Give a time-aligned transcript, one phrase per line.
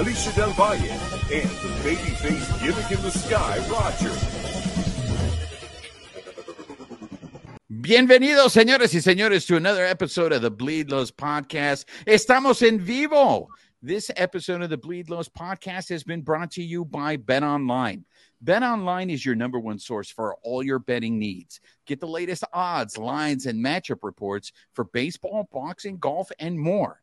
[0.00, 4.08] Alicia Del Valle, and the babyface gimmick in the sky, Roger.
[7.68, 11.84] Bienvenidos, señores y señores, to another episode of the Bleed Lows Podcast.
[12.06, 13.48] Estamos en vivo.
[13.82, 18.02] This episode of the Bleed Lows Podcast has been brought to you by Bet Online.
[18.40, 21.60] Bet Online is your number one source for all your betting needs.
[21.84, 27.02] Get the latest odds, lines, and matchup reports for baseball, boxing, golf, and more.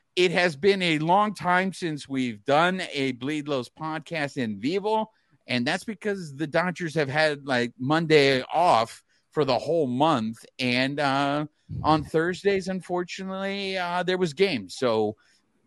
[0.15, 5.09] It has been a long time since we've done a Bleed Lows podcast in vivo,
[5.47, 10.45] and that's because the Dodgers have had like Monday off for the whole month.
[10.59, 11.45] And uh,
[11.83, 14.75] on Thursdays, unfortunately, uh, there was games.
[14.75, 15.15] So,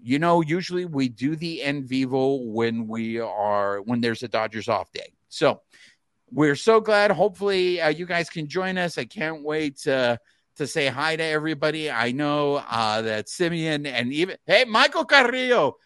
[0.03, 4.69] you know, usually we do the in vivo when we are when there's a Dodgers
[4.69, 5.15] off day.
[5.29, 5.63] So
[6.31, 7.11] we're so glad.
[7.11, 8.99] Hopefully, uh, you guys can join us.
[8.99, 10.19] I can't wait to
[10.57, 11.91] to say hi to everybody.
[11.91, 15.77] I know uh, that Simeon and even hey, Michael Carrillo.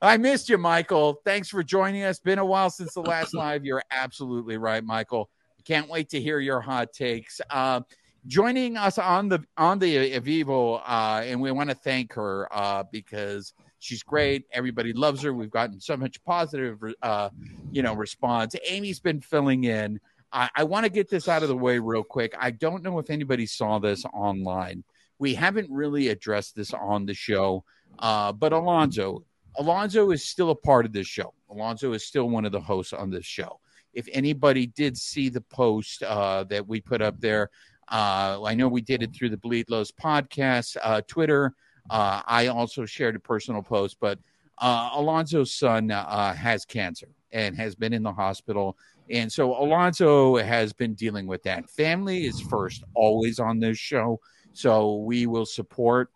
[0.00, 1.20] I missed you, Michael.
[1.24, 2.20] Thanks for joining us.
[2.20, 3.64] Been a while since the last live.
[3.64, 5.28] You're absolutely right, Michael.
[5.64, 7.40] Can't wait to hear your hot takes.
[7.50, 7.80] Uh,
[8.26, 12.84] joining us on the on the Avivo, uh, and we want to thank her uh,
[12.92, 14.44] because she's great.
[14.52, 15.32] Everybody loves her.
[15.32, 17.30] We've gotten so much positive, uh,
[17.72, 18.54] you know, response.
[18.66, 20.00] Amy's been filling in.
[20.32, 22.34] I, I want to get this out of the way real quick.
[22.38, 24.84] I don't know if anybody saw this online.
[25.18, 27.64] We haven't really addressed this on the show,
[27.98, 29.24] uh, but Alonzo,
[29.58, 31.34] Alonzo is still a part of this show.
[31.50, 33.58] Alonzo is still one of the hosts on this show.
[33.94, 37.50] If anybody did see the post uh, that we put up there,
[37.90, 41.54] uh, I know we did it through the Bleed Lows podcast, uh, Twitter.
[41.90, 44.18] Uh, I also shared a personal post, but
[44.58, 48.76] uh, Alonzo's son uh, has cancer and has been in the hospital.
[49.10, 51.68] And so Alonzo has been dealing with that.
[51.70, 54.20] Family is first, always on this show.
[54.52, 56.10] So we will support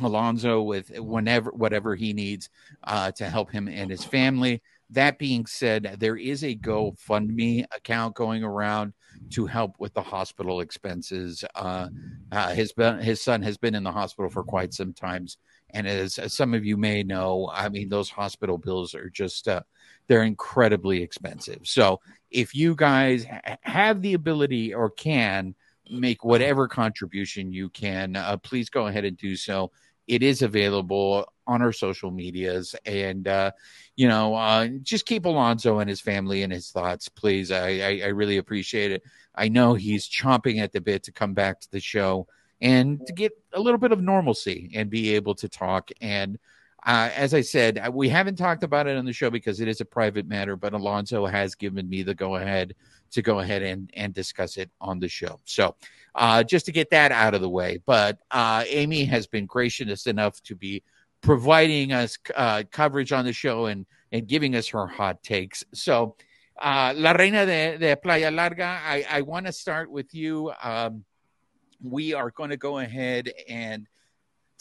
[0.00, 2.48] Alonzo with whenever whatever he needs
[2.84, 4.62] uh, to help him and his family.
[4.90, 8.92] That being said, there is a GoFundMe account going around
[9.30, 11.44] to help with the hospital expenses.
[11.54, 11.88] Uh,
[12.30, 15.38] uh, his his son has been in the hospital for quite some times,
[15.70, 19.48] and as, as some of you may know, I mean those hospital bills are just
[19.48, 19.62] uh,
[20.08, 21.60] they're incredibly expensive.
[21.64, 22.00] So
[22.32, 25.54] if you guys ha- have the ability or can
[25.90, 29.70] make whatever contribution you can, uh, please go ahead and do so.
[30.08, 33.52] It is available on our social medias, and uh,
[33.96, 37.50] you know, uh, just keep Alonzo and his family in his thoughts, please.
[37.52, 39.02] I, I, I really appreciate it.
[39.34, 42.26] I know he's chomping at the bit to come back to the show
[42.60, 45.90] and to get a little bit of normalcy and be able to talk.
[46.00, 46.38] And
[46.84, 49.68] uh, as I said, uh, we haven't talked about it on the show because it
[49.68, 52.74] is a private matter, but Alonzo has given me the go ahead
[53.12, 55.38] to go ahead and, and discuss it on the show.
[55.44, 55.76] So
[56.14, 57.80] uh, just to get that out of the way.
[57.86, 60.82] But uh, Amy has been gracious enough to be
[61.20, 65.64] providing us uh, coverage on the show and, and giving us her hot takes.
[65.72, 66.16] So,
[66.60, 70.52] uh, La Reina de, de Playa Larga, I, I want to start with you.
[70.62, 71.04] Um,
[71.82, 73.88] we are going to go ahead and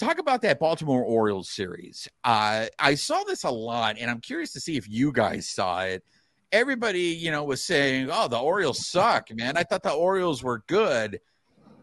[0.06, 2.07] talk about that Baltimore Orioles series.
[2.23, 5.81] Uh, I saw this a lot, and I'm curious to see if you guys saw
[5.81, 6.03] it.
[6.51, 10.63] Everybody, you know, was saying, "Oh, the Orioles suck, man." I thought the Orioles were
[10.68, 11.19] good.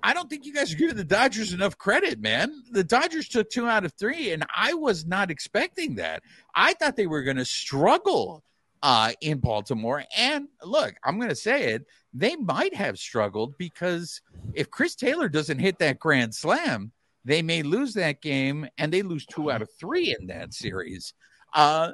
[0.03, 2.63] I don't think you guys are giving the Dodgers enough credit, man.
[2.71, 6.23] The Dodgers took two out of three, and I was not expecting that.
[6.55, 8.45] I thought they were going to struggle
[8.83, 10.05] uh, in Baltimore.
[10.17, 11.87] And look, I'm going to say it.
[12.15, 14.21] They might have struggled because
[14.55, 16.93] if Chris Taylor doesn't hit that grand slam,
[17.29, 21.13] they may lose that game, and they lose two out of three in that series.
[21.53, 21.93] Uh,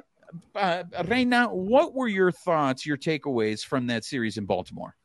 [0.55, 4.95] uh, Reina, what were your thoughts, your takeaways from that series in Baltimore?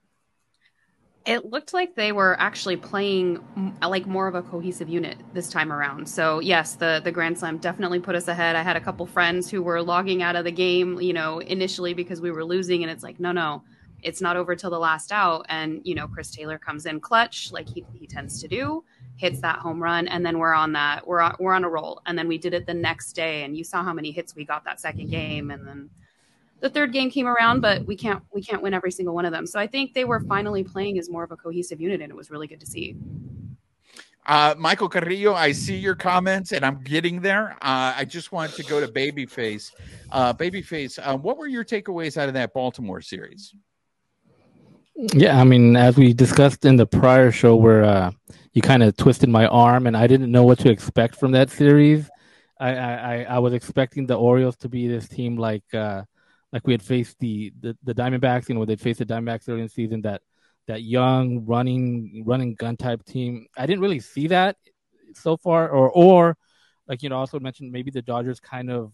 [1.27, 3.45] It looked like they were actually playing
[3.83, 6.09] like more of a cohesive unit this time around.
[6.09, 8.57] So yes, the the Grand Slam definitely put us ahead.
[8.57, 11.93] I had a couple friends who were logging out of the game, you know, initially
[11.93, 13.65] because we were losing, and it's like, no, no,
[14.03, 15.45] it's not over till the last out.
[15.49, 18.83] And you know, Chris Taylor comes in clutch like he he tends to do,
[19.21, 22.01] hits that home run, and then we're on that we're on, we're on a roll.
[22.07, 24.47] And then we did it the next day, and you saw how many hits we
[24.47, 25.91] got that second game, and then
[26.61, 29.33] the third game came around, but we can't we can't win every single one of
[29.33, 29.47] them.
[29.47, 32.17] So I think they were finally playing as more of a cohesive unit, and it
[32.17, 32.97] was really good to see.
[34.27, 37.53] Uh, Michael Carrillo, I see your comments, and I'm getting there.
[37.61, 39.73] Uh, I just want to go to Babyface.
[40.11, 43.55] Uh, Babyface, uh, what were your takeaways out of that Baltimore series?
[44.95, 48.11] Yeah, I mean, as we discussed in the prior show, where uh,
[48.53, 51.51] you kind of twisted my arm, and I didn't know what to expect from that
[51.51, 52.11] series.
[52.59, 56.03] I, I, I was expecting the Orioles to be this team like uh,
[56.53, 59.61] like we had faced the the, the Diamondbacks, you know, they'd faced the Diamondbacks early
[59.61, 60.21] in the season that
[60.67, 63.47] that young running running gun type team.
[63.57, 64.57] I didn't really see that
[65.15, 66.37] so far, or or
[66.87, 68.93] like you know, also mentioned maybe the Dodgers kind of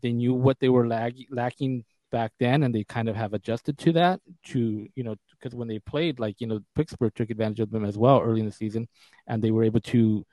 [0.00, 3.76] they knew what they were lag, lacking back then, and they kind of have adjusted
[3.78, 4.20] to that.
[4.48, 7.84] To you know, because when they played, like you know, Pittsburgh took advantage of them
[7.84, 8.86] as well early in the season,
[9.26, 10.24] and they were able to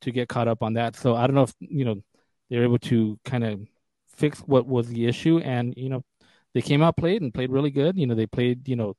[0.00, 0.96] to get caught up on that.
[0.96, 2.02] So I don't know if you know
[2.50, 3.60] they're able to kind of
[4.08, 6.02] fix what was the issue, and you know
[6.54, 7.96] they came out played and played really good.
[7.96, 8.96] You know they played you know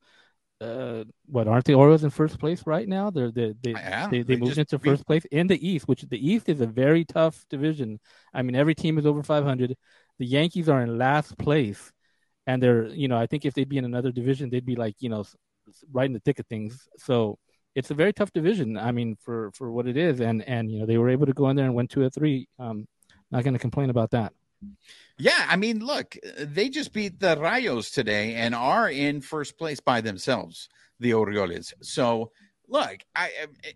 [0.60, 3.10] uh, what aren't the Orioles in first place right now?
[3.10, 6.02] They're they they yeah, they, they, they moved into first place in the East, which
[6.02, 8.00] the East is a very tough division.
[8.34, 9.76] I mean, every team is over 500.
[10.20, 11.92] The Yankees are in last place,
[12.48, 14.96] and they're you know I think if they'd be in another division, they'd be like
[15.00, 15.26] you know
[15.92, 16.88] right in the thick of things.
[16.98, 17.38] So
[17.76, 18.78] it's a very tough division.
[18.78, 21.34] I mean, for for what it is, and and you know they were able to
[21.34, 22.48] go in there and win two or three.
[22.58, 22.88] Um,
[23.30, 24.34] not going to complain about that.
[25.20, 29.80] Yeah, I mean, look, they just beat the Rayos today and are in first place
[29.80, 31.74] by themselves, the Orioles.
[31.82, 32.32] So,
[32.68, 33.32] look, I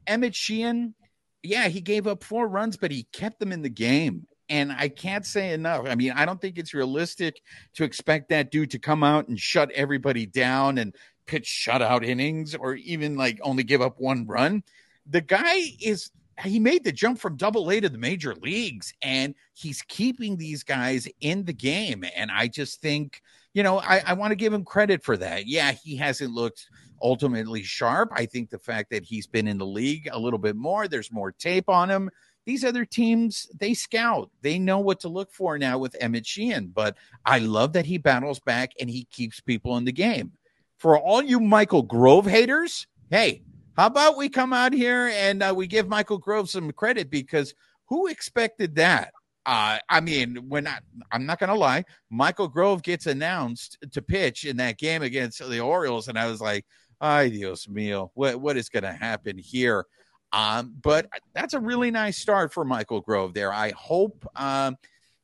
[0.07, 0.95] Emmett Sheehan,
[1.43, 4.25] yeah, he gave up four runs, but he kept them in the game.
[4.51, 5.85] And I can't say enough.
[5.87, 7.41] I mean, I don't think it's realistic
[7.75, 10.93] to expect that dude to come out and shut everybody down and
[11.25, 14.61] pitch shutout innings or even like only give up one run.
[15.09, 16.11] The guy is
[16.43, 20.63] he made the jump from double A to the major leagues and he's keeping these
[20.63, 22.03] guys in the game.
[22.13, 23.21] And I just think,
[23.53, 25.47] you know, I, I want to give him credit for that.
[25.47, 26.67] Yeah, he hasn't looked
[27.01, 28.09] ultimately sharp.
[28.13, 31.11] I think the fact that he's been in the league a little bit more, there's
[31.11, 32.09] more tape on him.
[32.45, 34.31] These other teams, they scout.
[34.41, 36.67] They know what to look for now with Emmett Sheehan.
[36.73, 40.31] But I love that he battles back and he keeps people in the game.
[40.77, 43.43] For all you Michael Grove haters, hey,
[43.77, 47.53] how about we come out here and uh, we give Michael Grove some credit because
[47.87, 49.13] who expected that?
[49.45, 50.79] Uh, I mean, when I,
[51.11, 55.39] I'm not going to lie, Michael Grove gets announced to pitch in that game against
[55.39, 56.65] the Orioles, and I was like,
[56.99, 59.85] "Ay Dios mío, what what is going to happen here?"
[60.33, 63.51] Um, but that's a really nice start for Michael Grove there.
[63.51, 64.77] I hope um,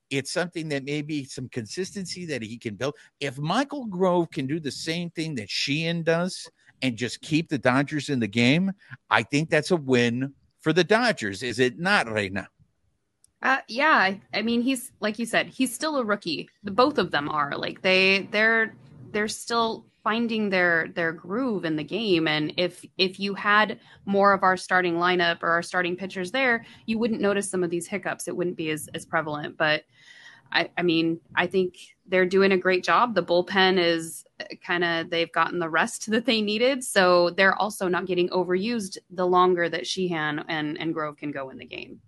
[0.09, 2.95] it's something that maybe some consistency that he can build.
[3.19, 6.49] If Michael Grove can do the same thing that Sheehan does,
[6.81, 8.71] and just keep the Dodgers in the game,
[9.09, 11.43] I think that's a win for the Dodgers.
[11.43, 12.47] Is it not, Reina?
[13.41, 16.49] Uh, yeah, I mean, he's like you said, he's still a rookie.
[16.63, 18.73] Both of them are like they they're
[19.11, 22.29] they're still finding their their groove in the game.
[22.29, 26.65] And if if you had more of our starting lineup or our starting pitchers there,
[26.85, 28.29] you wouldn't notice some of these hiccups.
[28.29, 29.57] It wouldn't be as as prevalent.
[29.57, 29.83] But
[30.49, 31.75] I, I mean, I think
[32.05, 33.15] they're doing a great job.
[33.15, 34.23] The bullpen is
[34.65, 36.85] kind of they've gotten the rest that they needed.
[36.85, 41.49] So they're also not getting overused the longer that Sheehan and, and Grove can go
[41.49, 41.99] in the game.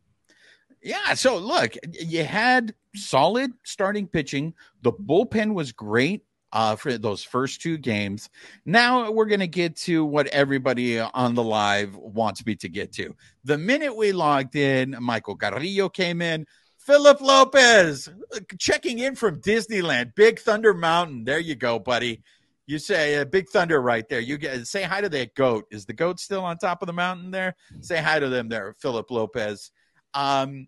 [0.82, 1.16] Yeah.
[1.16, 4.54] So look, you had solid starting pitching.
[4.84, 8.30] The bullpen was great uh, for those first two games.
[8.66, 12.92] Now we're going to get to what everybody on the live wants me to get
[12.94, 13.16] to.
[13.44, 16.46] The minute we logged in, Michael Carrillo came in.
[16.78, 18.10] Philip Lopez
[18.58, 21.24] checking in from Disneyland, Big Thunder Mountain.
[21.24, 22.24] There you go, buddy.
[22.66, 24.20] You say uh, Big Thunder right there.
[24.20, 25.66] You get say hi to that goat.
[25.72, 27.56] Is the goat still on top of the mountain there?
[27.82, 29.72] Say hi to them there, Philip Lopez.
[30.14, 30.68] Um,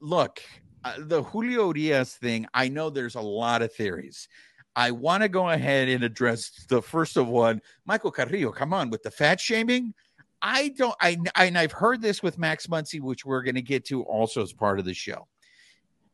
[0.00, 0.40] look,
[0.84, 2.46] uh, the Julio Urías thing.
[2.54, 4.28] I know there's a lot of theories.
[4.76, 7.60] I want to go ahead and address the first of one.
[7.84, 9.94] Michael Carrillo, come on with the fat shaming.
[10.42, 10.94] I don't.
[11.00, 14.42] I and I've heard this with Max Muncy, which we're going to get to also
[14.42, 15.26] as part of the show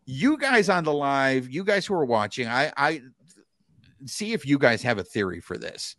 [0.06, 3.02] you guys on the live, you guys who are watching, I, I
[4.06, 5.96] see if you guys have a theory for this.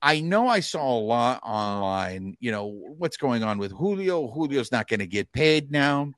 [0.00, 4.32] I know I saw a lot online, you know, what's going on with Julio.
[4.32, 6.12] Julio's not going to get paid now.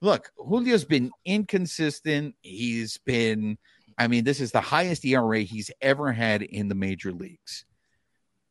[0.00, 2.34] Look, Julio's been inconsistent.
[2.40, 3.58] He's been,
[3.98, 7.64] I mean, this is the highest ERA he's ever had in the major leagues.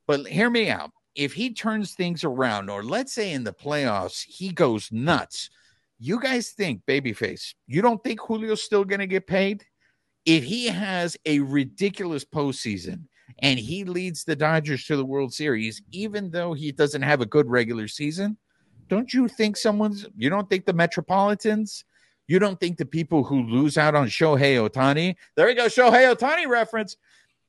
[0.07, 0.91] But hear me out.
[1.15, 5.49] if he turns things around, or let's say in the playoffs, he goes nuts.
[5.99, 9.63] You guys think, babyface, you don't think Julio's still going to get paid?
[10.25, 13.03] If he has a ridiculous postseason
[13.39, 17.25] and he leads the Dodgers to the World Series, even though he doesn't have a
[17.25, 18.37] good regular season,
[18.87, 21.85] don't you think someone's, you don't think the Metropolitans,
[22.27, 26.15] you don't think the people who lose out on Shohei Ohtani, there we go, Shohei
[26.15, 26.97] Ohtani reference,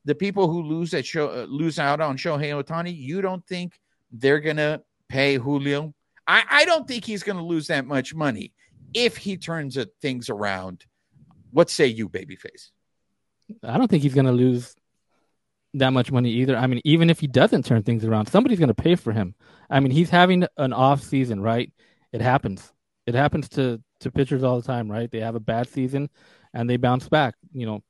[0.05, 3.81] the people who lose at show, uh, lose out on Shohei Ohtani, you don't think
[4.13, 5.95] they're to pay Julio?
[6.27, 8.53] I, I don't think he's to lose that much money
[8.93, 10.85] if he turns things around.
[11.51, 12.71] What say you, babyface?
[13.63, 14.75] I don't think he's to lose
[15.75, 16.57] that much money either.
[16.57, 19.35] I mean, even if he doesn't turn things around, somebody's going to pay for him.
[19.69, 21.73] I mean, he's having an off season, right?
[22.13, 22.73] It happens.
[23.07, 25.11] It happens to to pitchers all the time, right?
[25.11, 26.09] They have a bad season
[26.53, 27.35] and they bounce back.
[27.53, 27.85] You know,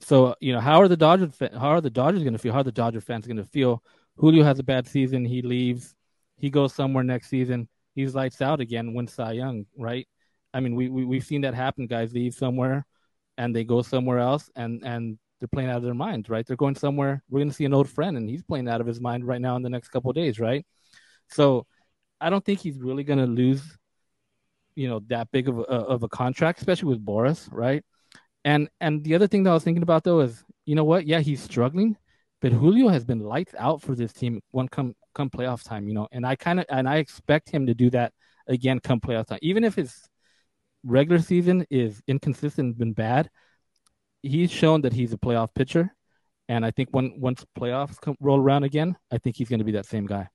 [0.00, 1.32] so you know how are the Dodgers?
[1.38, 2.52] How are the Dodgers going to feel?
[2.52, 3.82] How are the Dodger fans going to feel?
[4.16, 5.24] Julio has a bad season.
[5.24, 5.94] He leaves.
[6.36, 7.68] He goes somewhere next season.
[7.94, 8.94] He's lights out again.
[8.94, 10.06] Wins Cy Young, right?
[10.54, 11.86] I mean, we, we we've seen that happen.
[11.86, 12.86] Guys leave somewhere,
[13.36, 16.46] and they go somewhere else, and and they're playing out of their minds, right?
[16.46, 17.22] They're going somewhere.
[17.28, 19.40] We're going to see an old friend, and he's playing out of his mind right
[19.40, 20.66] now in the next couple days, right?
[21.30, 21.66] So,
[22.20, 23.62] I don't think he's really going to lose,
[24.78, 27.84] you know, that big of a, of a contract, especially with Boras, right?
[28.44, 31.04] And and the other thing that I was thinking about though is, you know what?
[31.04, 31.96] Yeah, he's struggling,
[32.40, 35.94] but Julio has been lights out for this team one come come playoff time, you
[35.94, 36.06] know.
[36.12, 38.12] And I kind of and I expect him to do that
[38.46, 39.92] again come playoff time, even if his
[40.84, 43.28] regular season is inconsistent, been bad.
[44.22, 45.92] He's shown that he's a playoff pitcher,
[46.48, 49.64] and I think when once playoffs come, roll around again, I think he's going to
[49.64, 50.28] be that same guy.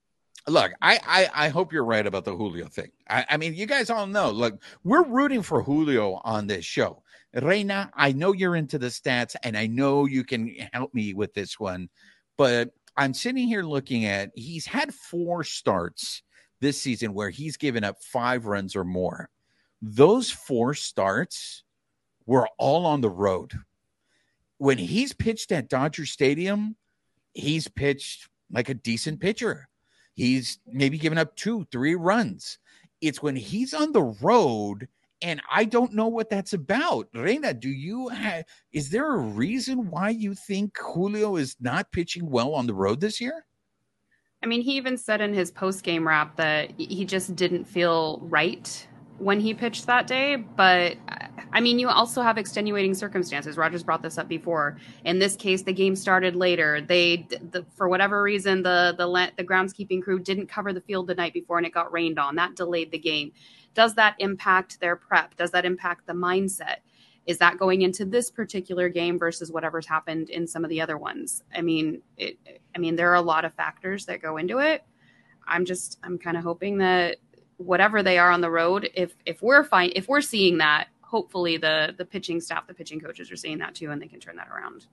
[0.47, 2.91] Look, I, I, I hope you're right about the Julio thing.
[3.09, 4.29] I, I mean, you guys all know.
[4.29, 7.01] Look, we're rooting for Julio on this show.
[7.33, 11.33] Reina, I know you're into the stats, and I know you can help me with
[11.33, 11.89] this one,
[12.37, 16.21] but I'm sitting here looking at he's had four starts
[16.59, 19.29] this season where he's given up five runs or more.
[19.81, 21.63] Those four starts
[22.25, 23.53] were all on the road.
[24.57, 26.75] When he's pitched at Dodger Stadium,
[27.33, 29.67] he's pitched like a decent pitcher.
[30.13, 32.59] He's maybe given up two, three runs.
[33.01, 34.87] It's when he's on the road,
[35.21, 37.07] and I don't know what that's about.
[37.13, 42.29] Reina, do you have, is there a reason why you think Julio is not pitching
[42.29, 43.45] well on the road this year?
[44.41, 48.19] I mean, he even said in his post game wrap that he just didn't feel
[48.23, 50.35] right when he pitched that day.
[50.35, 50.97] But
[51.53, 53.57] I mean, you also have extenuating circumstances.
[53.57, 54.77] Rogers brought this up before.
[55.05, 56.81] In this case, the game started later.
[56.81, 61.15] They, the, for whatever reason, the the the groundskeeping crew didn't cover the field the
[61.15, 62.35] night before, and it got rained on.
[62.35, 63.31] That delayed the game.
[63.75, 65.35] Does that impact their prep?
[65.35, 66.77] Does that impact the mindset?
[67.25, 70.97] Is that going into this particular game versus whatever's happened in some of the other
[70.97, 71.43] ones?
[71.55, 72.37] I mean, it,
[72.75, 74.83] I mean, there are a lot of factors that go into it.
[75.47, 77.17] I'm just, I'm kind of hoping that
[77.57, 81.57] whatever they are on the road, if if we're fine, if we're seeing that, hopefully
[81.57, 84.35] the the pitching staff, the pitching coaches are seeing that too, and they can turn
[84.35, 84.87] that around.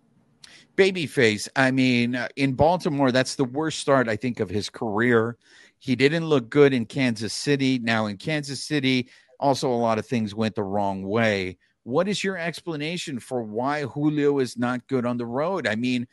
[0.77, 5.39] Babyface, I mean, uh, in Baltimore, that's the worst start I think of his career.
[5.79, 7.79] He didn't look good in Kansas City.
[7.79, 9.09] Now in Kansas City,
[9.39, 11.57] also a lot of things went the wrong way.
[11.85, 15.67] What is your explanation for why Julio is not good on the road?
[15.67, 16.07] I mean,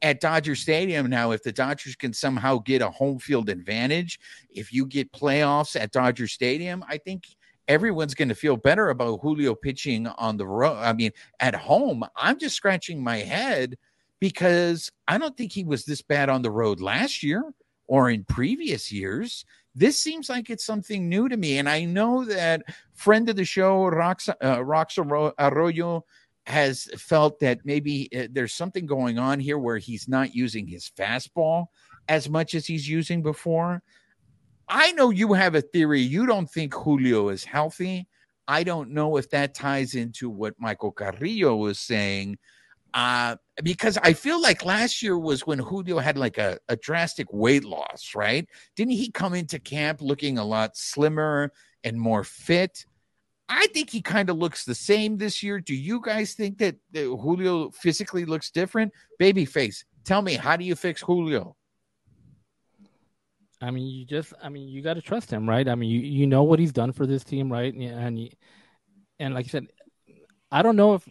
[0.00, 4.18] at Dodger Stadium now, if the Dodgers can somehow get a home field advantage,
[4.50, 7.24] if you get playoffs at Dodger Stadium, I think
[7.70, 10.76] everyone's going to feel better about Julio pitching on the road.
[10.76, 13.78] I mean, at home, I'm just scratching my head
[14.18, 17.44] because I don't think he was this bad on the road last year
[17.86, 19.44] or in previous years.
[19.76, 21.58] This seems like it's something new to me.
[21.58, 22.62] And I know that
[22.92, 24.98] friend of the show, Rox, uh, Rox
[25.38, 26.04] Arroyo,
[26.46, 30.90] has felt that maybe uh, there's something going on here where he's not using his
[30.98, 31.66] fastball
[32.08, 33.80] as much as he's using before.
[34.70, 36.00] I know you have a theory.
[36.00, 38.06] You don't think Julio is healthy.
[38.46, 42.38] I don't know if that ties into what Michael Carrillo was saying.
[42.94, 47.26] Uh, because I feel like last year was when Julio had like a, a drastic
[47.32, 48.48] weight loss, right?
[48.76, 52.84] Didn't he come into camp looking a lot slimmer and more fit?
[53.48, 55.60] I think he kind of looks the same this year.
[55.60, 58.92] Do you guys think that, that Julio physically looks different?
[59.20, 61.56] Babyface, tell me, how do you fix Julio?
[63.60, 65.68] I mean, you just, I mean, you got to trust him, right?
[65.68, 67.72] I mean, you, you know what he's done for this team, right?
[67.72, 68.28] And and
[69.18, 69.66] and like I said,
[70.50, 71.08] I don't know if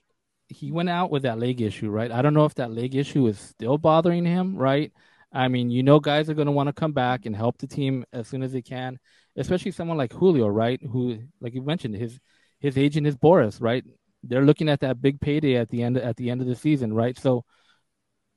[0.48, 2.12] he went out with that leg issue, right?
[2.12, 4.92] I don't know if that leg issue is still bothering him, right?
[5.32, 7.68] I mean, you know, guys are going to want to come back and help the
[7.68, 8.98] team as soon as they can
[9.40, 10.80] especially someone like Julio, right?
[10.92, 12.20] Who, like you mentioned, his
[12.60, 13.84] his agent is Boras, right?
[14.24, 16.94] They're looking at that big payday at the end at the end of the season,
[16.94, 17.18] right?
[17.18, 17.46] So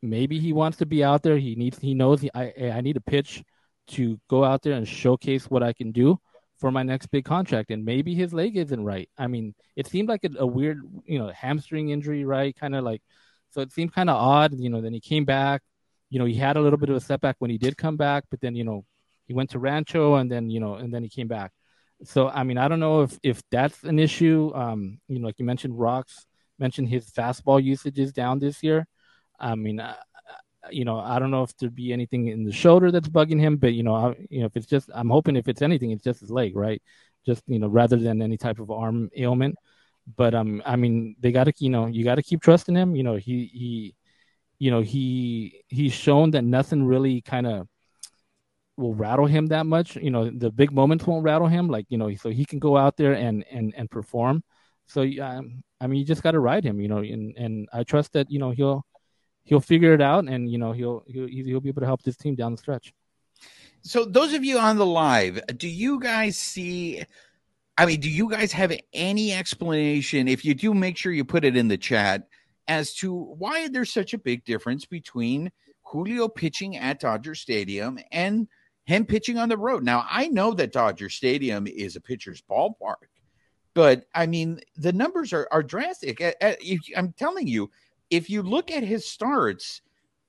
[0.01, 1.39] maybe he wants to be out there.
[1.39, 3.43] He needs he knows he, I I need to pitch
[3.89, 6.19] to go out there and showcase what I can do
[6.59, 7.71] for my next big contract.
[7.71, 9.09] And maybe his leg isn't right.
[9.19, 12.55] I mean, it seemed like a, a weird, you know, hamstring injury, right?
[12.55, 13.03] Kind of like,
[13.51, 14.55] so it seemed kind of odd.
[14.59, 15.63] You know, then he came back.
[16.09, 18.25] You know, he had a little bit of a setback when he did come back,
[18.31, 18.85] but then you know
[19.27, 21.53] he went to Rancho and then you know and then he came back.
[22.05, 24.53] So I mean, I don't know if if that's an issue.
[24.55, 26.27] Um, you know, like you mentioned, Rox
[26.59, 28.87] mentioned his fastball usage is down this year.
[29.41, 29.97] I mean, uh,
[30.71, 33.57] you know, I don't know if there'd be anything in the shoulder that's bugging him,
[33.57, 36.05] but you know, I, you know, if it's just, I'm hoping if it's anything, it's
[36.05, 36.83] just his leg, right?
[37.27, 39.57] Just you know, rather than any type of arm ailment.
[40.17, 42.97] But um, I mean, they got to, you know, you got to keep trusting him.
[42.97, 43.95] You know, he he,
[44.59, 47.69] you know, he he's shown that nothing really kind of
[48.77, 49.97] will rattle him that much.
[49.97, 51.69] You know, the big moments won't rattle him.
[51.69, 54.43] Like you know, so he can go out there and and and perform.
[54.87, 56.81] So um, I mean, you just got to ride him.
[56.81, 58.85] You know, and and I trust that you know he'll
[59.45, 62.17] he'll figure it out, and you know he'll he'll he'll be able to help this
[62.17, 62.93] team down the stretch.
[63.83, 67.03] So, those of you on the live, do you guys see?
[67.77, 70.29] I mean, do you guys have any explanation?
[70.29, 72.29] If you do, make sure you put it in the chat
[72.69, 75.51] as to why there's such a big difference between
[75.83, 78.47] Julio pitching at Dodger Stadium and
[78.85, 79.83] him pitching on the road.
[79.83, 83.09] Now, I know that Dodger Stadium is a pitcher's ballpark,
[83.75, 86.23] but I mean, the numbers are, are drastic.
[86.97, 87.71] I'm telling you,
[88.13, 89.81] if you look at his starts,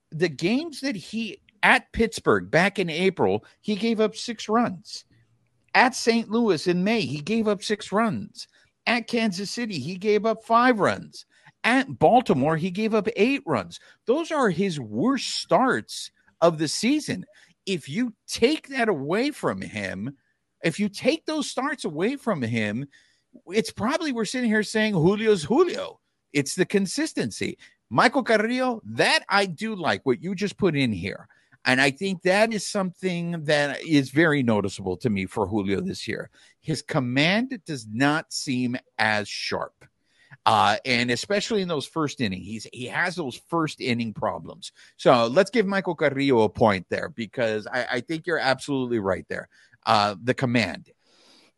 [0.09, 5.03] the games that he at Pittsburgh back in April, he gave up six runs.
[5.75, 6.29] At St.
[6.29, 8.47] Louis in May, he gave up six runs.
[8.87, 11.25] At Kansas City, he gave up five runs.
[11.65, 13.81] At Baltimore, he gave up eight runs.
[14.05, 16.09] Those are his worst starts
[16.41, 17.25] of the season.
[17.65, 20.15] If you take that away from him,
[20.63, 22.85] if you take those starts away from him,
[23.47, 25.99] it's probably we're sitting here saying Julio's Julio.
[26.33, 27.57] It's the consistency.
[27.93, 31.27] Michael Carrillo, that I do like what you just put in here.
[31.63, 36.07] And I think that is something that is very noticeable to me for Julio this
[36.07, 36.31] year.
[36.59, 39.85] His command does not seem as sharp.
[40.43, 44.71] Uh, and especially in those first inning, he's he has those first inning problems.
[44.97, 49.25] So let's give Michael Carrillo a point there because I, I think you're absolutely right
[49.29, 49.49] there.
[49.85, 50.89] Uh, the command.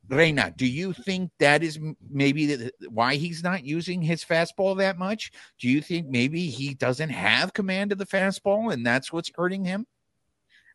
[0.10, 5.32] Reina, do you think that is maybe why he's not using his fastball that much?
[5.60, 9.66] Do you think maybe he doesn't have command of the fastball and that's what's hurting
[9.66, 9.88] him?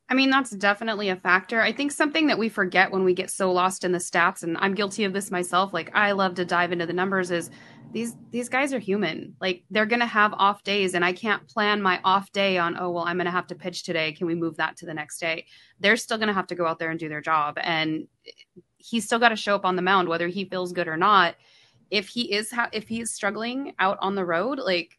[0.09, 1.61] I mean, that's definitely a factor.
[1.61, 4.59] I think something that we forget when we get so lost in the stats, and
[4.59, 5.73] I'm guilty of this myself.
[5.73, 7.31] Like, I love to dive into the numbers.
[7.31, 7.49] Is
[7.93, 9.37] these these guys are human.
[9.41, 12.77] Like, they're gonna have off days, and I can't plan my off day on.
[12.77, 14.11] Oh well, I'm gonna have to pitch today.
[14.11, 15.47] Can we move that to the next day?
[15.79, 18.09] They're still gonna have to go out there and do their job, and
[18.81, 21.37] he's still got to show up on the mound whether he feels good or not.
[21.91, 24.99] If he is ha- if he's struggling out on the road like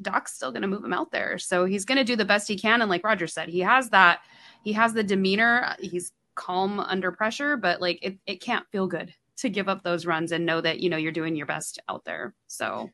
[0.00, 1.38] doc's still going to move him out there.
[1.38, 3.90] So he's going to do the best he can and like roger said he has
[3.90, 4.20] that
[4.64, 9.12] he has the demeanor he's calm under pressure but like it, it can't feel good
[9.36, 12.04] to give up those runs and know that you know you're doing your best out
[12.04, 12.34] there.
[12.46, 12.90] So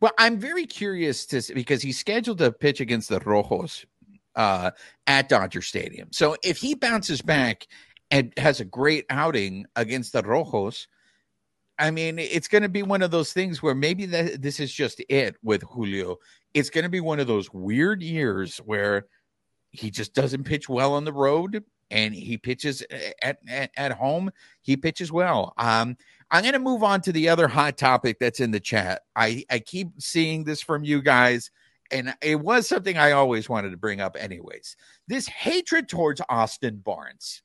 [0.00, 3.84] well i'm very curious to because he's scheduled to pitch against the rojos
[4.36, 4.70] uh,
[5.06, 6.08] at dodger stadium.
[6.12, 7.66] So if he bounces back
[8.10, 10.86] and has a great outing against the Rojos.
[11.78, 14.72] I mean, it's going to be one of those things where maybe that this is
[14.72, 16.18] just it with Julio.
[16.52, 19.06] It's going to be one of those weird years where
[19.70, 22.82] he just doesn't pitch well on the road and he pitches
[23.22, 24.30] at, at, at home.
[24.62, 25.54] He pitches well.
[25.56, 25.96] Um,
[26.30, 29.02] I'm going to move on to the other hot topic that's in the chat.
[29.16, 31.50] I, I keep seeing this from you guys,
[31.90, 34.76] and it was something I always wanted to bring up, anyways.
[35.08, 37.42] This hatred towards Austin Barnes.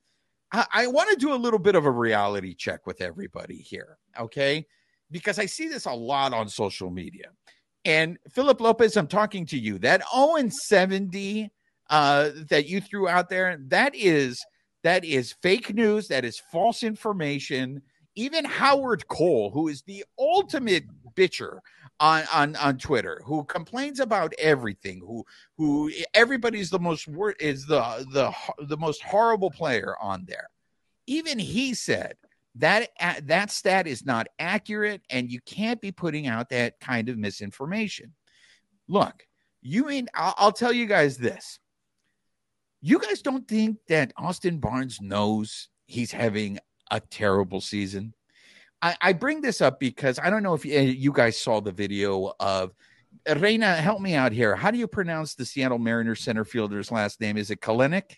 [0.56, 3.98] I, I want to do a little bit of a reality check with everybody here,
[4.18, 4.66] okay?
[5.12, 7.26] Because I see this a lot on social media.
[7.84, 9.78] And Philip Lopez, I'm talking to you.
[9.80, 11.52] That 0 and 70
[11.90, 14.44] uh, that you threw out there, that is
[14.84, 16.08] that is fake news.
[16.08, 17.82] That is false information.
[18.16, 21.60] Even Howard Cole, who is the ultimate bitcher
[22.00, 25.26] on on on Twitter, who complains about everything, who
[25.58, 28.34] who everybody's the most wor- is the the
[28.66, 30.50] the most horrible player on there.
[31.08, 32.16] Even he said
[32.56, 37.10] that uh, that stat is not accurate, and you can't be putting out that kind
[37.10, 38.14] of misinformation.
[38.88, 39.26] Look,
[39.62, 41.60] you mean I'll, I'll tell you guys this.
[42.82, 46.60] You guys don't think that Austin Barnes knows he's having
[46.92, 48.14] a terrible season?
[48.82, 51.60] I, I bring this up because I don't know if you, eh, you guys saw
[51.60, 52.74] the video of
[53.26, 53.76] eh, Reina.
[53.76, 54.56] Help me out here.
[54.56, 57.38] How do you pronounce the Seattle Mariners center fielder's last name?
[57.38, 58.18] Is it Kelenic?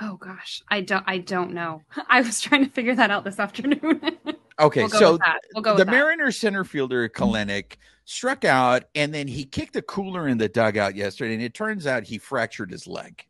[0.00, 1.04] Oh gosh, I don't.
[1.06, 1.82] I don't know.
[2.08, 4.00] I was trying to figure that out this afternoon.
[4.60, 5.18] okay, we'll so
[5.54, 10.38] we'll the Mariners center fielder Kelenic struck out, and then he kicked a cooler in
[10.38, 13.24] the dugout yesterday, and it turns out he fractured his leg.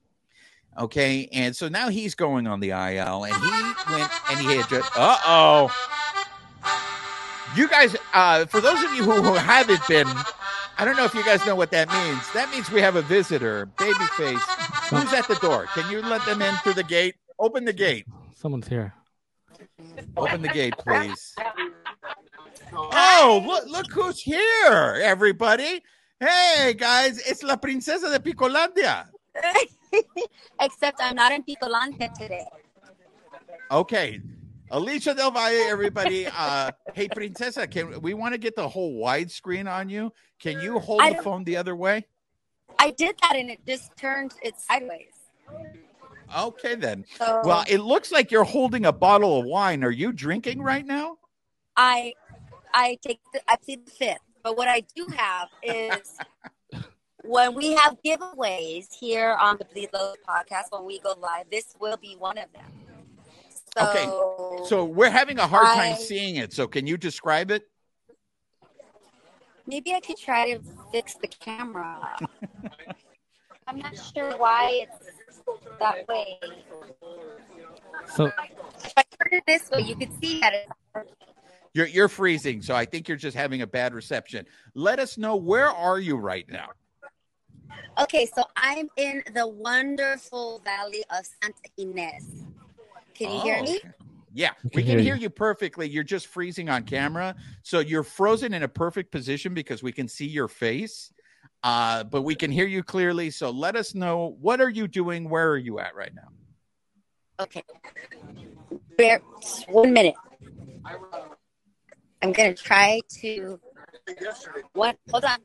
[0.78, 4.68] Okay, and so now he's going on the IL, and he went and he had
[4.68, 4.90] just.
[4.94, 5.92] Uh oh.
[7.56, 10.06] You guys, uh, for those of you who, who haven't been,
[10.76, 12.30] I don't know if you guys know what that means.
[12.34, 14.40] That means we have a visitor, babyface.
[14.90, 15.66] Who's at the door?
[15.72, 17.14] Can you let them in through the gate?
[17.38, 18.06] Open the gate.
[18.34, 18.92] Someone's here.
[20.16, 21.34] Open the gate, please.
[22.72, 25.82] Oh, look, look who's here, everybody.
[26.20, 29.06] Hey, guys, it's La Princesa de Picolandia.
[30.61, 32.46] Except I'm not in Picolante today.
[33.70, 34.20] Okay.
[34.70, 36.26] Alicia Del Valle, everybody.
[36.26, 40.12] Uh, hey, Princesa, can we want to get the whole widescreen on you?
[40.40, 42.06] Can you hold I the phone the other way?
[42.78, 45.14] I did that and it just turned it sideways.
[46.37, 47.04] Okay, then.
[47.16, 49.85] So Well, it looks like you're holding a bottle of wine.
[49.85, 51.18] Are you drinking right now?
[51.76, 52.14] I
[52.74, 54.18] I take the, I plead the fifth.
[54.42, 56.16] But what I do have is
[57.26, 61.74] when we have giveaways here on the Bleed Low podcast when we go live, this
[61.80, 62.72] will be one of them.
[63.76, 66.52] So, Okay, So we're having a hard time seeing it.
[66.52, 67.68] So can you describe it?
[69.66, 70.60] maybe I could try to
[70.92, 72.16] fix the camera.
[73.66, 75.42] I'm not sure why it's
[75.80, 76.38] that way.
[78.14, 81.08] So If I turn it this way, you could see that it's
[81.74, 84.46] You're you're freezing, so I think you're just having a bad reception.
[84.74, 86.68] Let us know where are you right now?
[87.98, 92.44] Okay, so I'm in the wonderful valley of Santa Ynez.
[93.14, 93.76] Can you hear Oh, me?
[93.79, 93.88] okay.
[94.35, 95.22] Yeah, We we can can hear hear you.
[95.22, 95.88] you perfectly.
[95.88, 100.09] You're just freezing on camera, so you're frozen in a perfect position because we can
[100.09, 101.11] see your face.
[101.62, 103.31] Uh, but we can hear you clearly.
[103.31, 105.31] So let us know what are you doing?
[105.31, 106.29] Where are you at right now?
[107.40, 107.62] Okay.
[108.98, 109.20] Bear,
[109.68, 110.14] one minute.
[112.22, 113.59] I'm gonna try to.
[114.74, 114.98] What?
[115.11, 115.38] Hold on.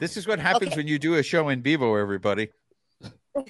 [0.00, 0.76] This is what happens Okay.
[0.76, 2.50] when you do a show in vivo, everybody.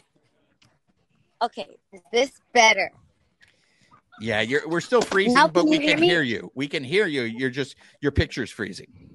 [1.42, 2.88] Okay, is this better?
[4.20, 6.52] Yeah, you're we're still freezing, Now but can we you hear can hear you.
[6.54, 7.22] We can hear you.
[7.22, 9.10] You're just your picture's freezing.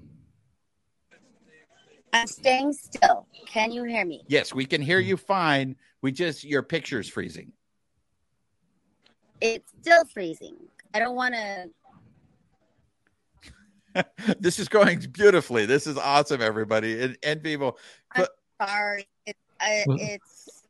[2.11, 3.27] I'm staying still.
[3.45, 4.25] Can you hear me?
[4.27, 5.77] Yes, we can hear you fine.
[6.01, 7.53] We just your picture's freezing.
[9.39, 10.57] It's still freezing.
[10.93, 11.69] I don't want to.
[14.39, 15.65] this is going beautifully.
[15.65, 17.01] This is awesome, everybody.
[17.01, 17.75] In, in vivo.
[18.61, 20.63] Sorry, it's uh, it's.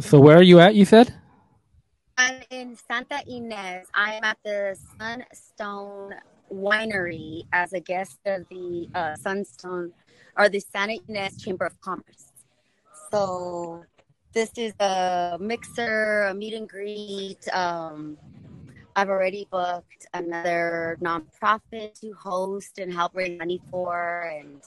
[0.00, 0.74] so where are you at?
[0.74, 1.14] You said.
[2.16, 3.86] I'm in Santa Ynez.
[3.94, 6.14] I'm at the Sunstone
[6.52, 9.92] Winery as a guest of the uh, Sunstone
[10.38, 12.32] or the Santa Ynez Chamber of Commerce.
[13.10, 13.84] So
[14.32, 17.46] this is a mixer, a meet and greet.
[17.52, 18.16] Um,
[18.96, 24.60] I've already booked another nonprofit to host and help raise money for, and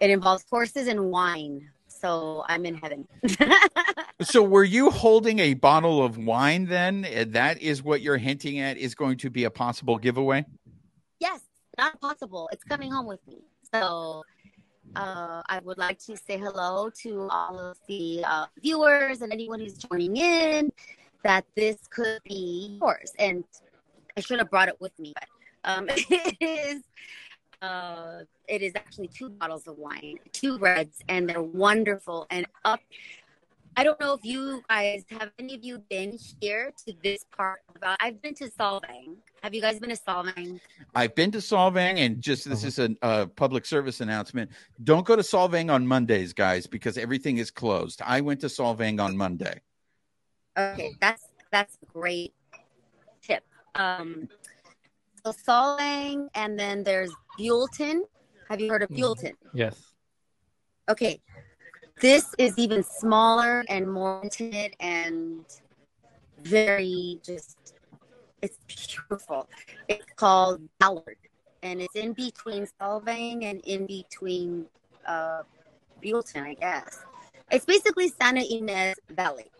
[0.00, 1.70] it involves courses and wine.
[1.88, 3.08] So I'm in heaven.
[4.22, 7.04] So were you holding a bottle of wine then?
[7.04, 10.46] Uh, That is what you're hinting at is going to be a possible giveaway?
[11.20, 11.42] Yes,
[11.76, 12.48] not possible.
[12.50, 13.42] It's coming home with me.
[13.74, 14.24] So
[14.94, 19.60] uh, I would like to say hello to all of the uh, viewers and anyone
[19.60, 20.72] who's joining in
[21.26, 23.12] that this could be yours.
[23.18, 23.44] And
[24.16, 25.28] I should have brought it with me, but
[25.64, 26.82] um, it is.
[27.62, 32.26] Uh, it is actually two bottles of wine, two reds, and they're wonderful.
[32.30, 32.80] And up,
[33.78, 37.60] I don't know if you guys have any of you been here to this part
[37.74, 37.96] about.
[37.98, 39.16] I've been to Solvang.
[39.42, 40.60] Have you guys been to Solvang?
[40.94, 42.68] I've been to Solvang and just this Uh-huh.
[42.68, 44.50] is a uh, public service announcement.
[44.84, 48.00] Don't go to Solvang on Mondays, guys, because everything is closed.
[48.04, 49.60] I went to Solvang on Monday.
[50.56, 52.32] Okay, that's that's a great
[53.22, 53.44] tip.
[53.74, 54.28] Um,
[55.24, 58.02] so Solvang, and then there's Buellton.
[58.48, 58.96] Have you heard of Mhm.
[58.96, 59.32] Buellton?
[59.52, 59.92] Yes.
[60.88, 61.20] Okay,
[62.00, 65.44] this is even smaller and more intimate and
[66.38, 67.56] very just.
[68.42, 69.48] It's beautiful.
[69.88, 71.16] It's called Ballard,
[71.62, 74.66] and it's in between Solvang and in between
[75.06, 75.42] uh,
[76.02, 77.00] Buellton, I guess.
[77.50, 79.50] It's basically Santa Ynez Valley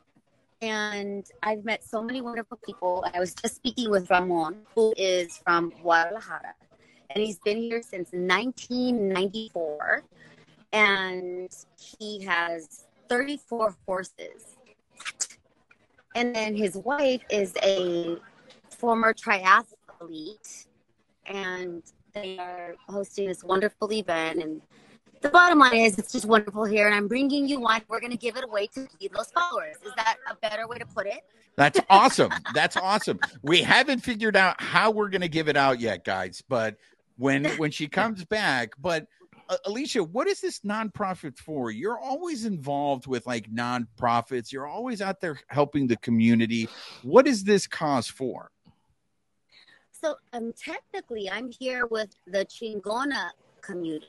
[0.60, 3.04] and I've met so many wonderful people.
[3.12, 6.54] I was just speaking with Ramon, who is from Guadalajara,
[7.10, 10.04] and he's been here since 1994,
[10.72, 11.50] and
[11.98, 14.56] he has 34 horses.
[16.14, 18.16] And then his wife is a
[18.70, 20.66] former triathlete,
[21.26, 21.82] and
[22.14, 24.42] they are hosting this wonderful event.
[24.42, 24.62] And
[25.20, 27.82] the bottom line is, it's just wonderful here, and I'm bringing you wine.
[27.88, 29.76] We're going to give it away to those followers.
[29.84, 31.20] Is that a better way to put it?
[31.56, 32.32] That's awesome.
[32.54, 33.18] That's awesome.
[33.42, 36.76] We haven't figured out how we're going to give it out yet, guys, but
[37.18, 39.06] when when she comes back, but
[39.48, 41.70] uh, Alicia, what is this nonprofit for?
[41.70, 44.52] You're always involved with like nonprofits.
[44.52, 46.68] You're always out there helping the community.
[47.02, 48.50] What is this cause for?
[49.92, 53.30] So um, technically, I'm here with the Chingona
[53.62, 54.06] community.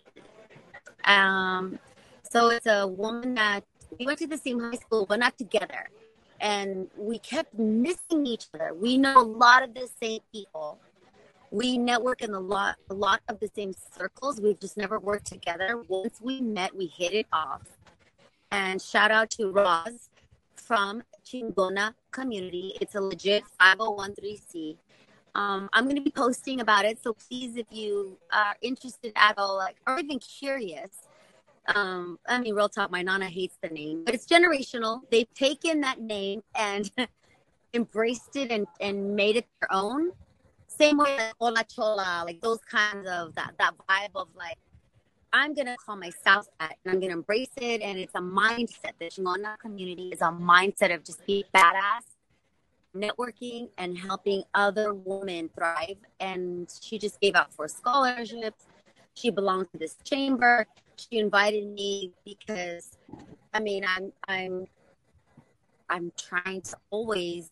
[1.08, 1.80] Um,
[2.30, 3.63] so it's a woman that
[3.98, 5.89] we went to the same high school, but not together.
[6.39, 8.74] And we kept missing each other.
[8.74, 10.78] We know a lot of the same people.
[11.50, 14.39] We network in a lot, a lot of the same circles.
[14.39, 15.82] We've just never worked together.
[15.88, 17.62] Once we met, we hit it off.
[18.52, 20.10] And shout out to Roz
[20.56, 22.74] from Chingona Community.
[22.82, 24.78] It's a legit 5013C.
[25.38, 26.97] Um, I'm going to be posting about it.
[27.02, 30.89] So please, if you are interested at all, like, or even curious,
[31.76, 35.02] um, I mean, real talk, my nana hates the name, but it's generational.
[35.12, 36.89] They've taken that name and
[37.73, 40.12] embraced it and, and made it their own.
[40.67, 44.58] Same way like Hola Chola, like those kinds of that, that vibe of like,
[45.34, 47.82] I'm gonna call myself that and I'm gonna embrace it.
[47.82, 48.93] And it's a mindset.
[49.00, 52.16] The Chingona community is a mindset of just being badass,
[52.99, 55.97] networking, and helping other women thrive.
[56.19, 58.65] And she just gave out four scholarships.
[59.13, 60.67] She belongs to this chamber.
[60.95, 62.97] She invited me because
[63.53, 64.67] I mean I'm I'm
[65.89, 67.49] I'm trying to always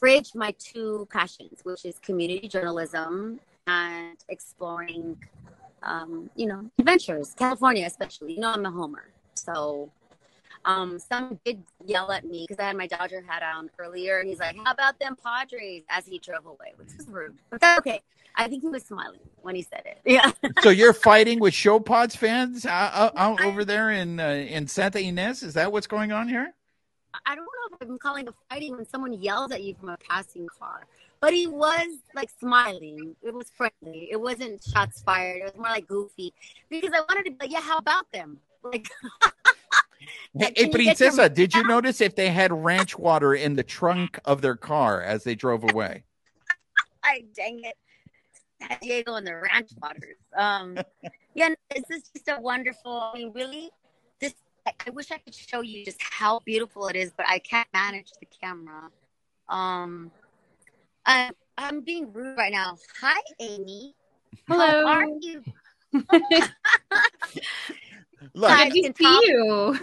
[0.00, 5.16] bridge my two passions, which is community journalism and exploring
[5.84, 8.34] um, you know, adventures, California especially.
[8.34, 9.10] You know, I'm a homer.
[9.34, 9.90] So
[10.64, 14.28] um, some did yell at me because I had my Dodger hat on earlier, and
[14.28, 17.78] he's like, "How about them Padres?" As he drove away, which was rude, but that's
[17.80, 18.02] okay.
[18.36, 20.00] I think he was smiling when he said it.
[20.04, 20.32] Yeah.
[20.62, 24.98] so you're fighting with Show Pods fans out, out over there in uh, in Santa
[24.98, 25.42] Ynez?
[25.42, 26.52] Is that what's going on here?
[27.26, 29.96] I don't know if I'm calling it fighting when someone yells at you from a
[29.96, 30.86] passing car.
[31.20, 33.16] But he was like smiling.
[33.22, 34.08] It was friendly.
[34.10, 35.38] It wasn't shots fired.
[35.38, 36.34] It was more like goofy
[36.68, 38.38] because I wanted to be like, yeah, how about them?
[38.62, 38.88] Like,
[40.38, 44.42] hey, hey Princesa, did you notice if they had ranch water in the trunk of
[44.42, 46.04] their car as they drove away?
[47.04, 47.76] I dang it.
[48.80, 50.16] Diego and the ranch waters.
[50.36, 50.78] Um,
[51.34, 53.10] yeah, this is just a wonderful.
[53.14, 53.70] I mean, really,
[54.20, 54.34] this.
[54.66, 57.68] I, I wish I could show you just how beautiful it is, but I can't
[57.74, 58.90] manage the camera.
[59.48, 60.10] Um,
[61.04, 62.78] I'm I'm being rude right now.
[63.00, 63.94] Hi, Amy.
[64.48, 64.86] Hello.
[64.86, 65.44] How are you?
[68.32, 69.78] Look, Good to see you.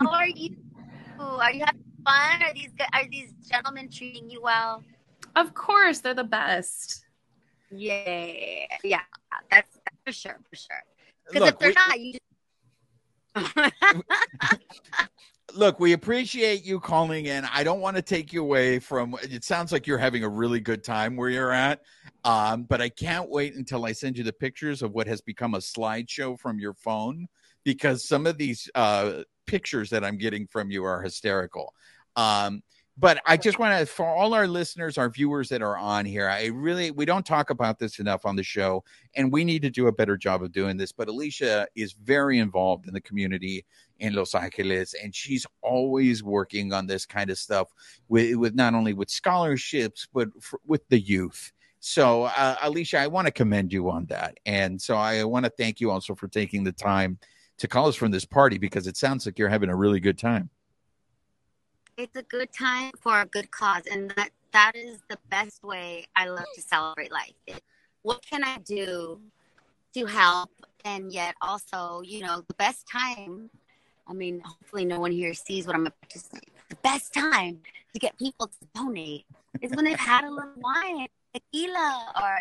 [0.00, 0.56] How are you?
[1.18, 2.42] Are you having fun?
[2.42, 4.82] Are these are these gentlemen treating you well?
[5.34, 7.04] Of course, they're the best.
[7.70, 9.00] Yeah, yeah,
[9.50, 10.82] that's, that's for sure, for sure.
[11.32, 14.02] Because if they're we- not, you just.
[15.56, 17.44] look, we appreciate you calling in.
[17.52, 20.60] I don't want to take you away from it sounds like you're having a really
[20.60, 21.82] good time where you're at.
[22.24, 25.54] Um, but I can't wait until I send you the pictures of what has become
[25.54, 27.26] a slideshow from your phone
[27.64, 31.72] because some of these uh, pictures that I'm getting from you are hysterical.
[32.14, 32.62] Um,
[32.98, 36.30] but I just want to, for all our listeners, our viewers that are on here,
[36.30, 39.70] I really, we don't talk about this enough on the show, and we need to
[39.70, 40.92] do a better job of doing this.
[40.92, 43.66] But Alicia is very involved in the community
[43.98, 47.68] in Los Angeles, and she's always working on this kind of stuff
[48.08, 51.52] with, with not only with scholarships but for, with the youth.
[51.80, 55.50] So, uh, Alicia, I want to commend you on that, and so I want to
[55.50, 57.18] thank you also for taking the time
[57.58, 60.18] to call us from this party because it sounds like you're having a really good
[60.18, 60.50] time.
[61.96, 66.06] It's a good time for a good cause and that that is the best way
[66.14, 67.32] i love to celebrate life.
[68.02, 69.20] What can i do
[69.94, 70.50] to help?
[70.84, 73.50] And yet also you know the best time
[74.06, 77.60] i mean hopefully no one here sees what i'm about to say the best time
[77.92, 79.24] to get people to donate
[79.60, 82.38] is when they've had a little wine tequila or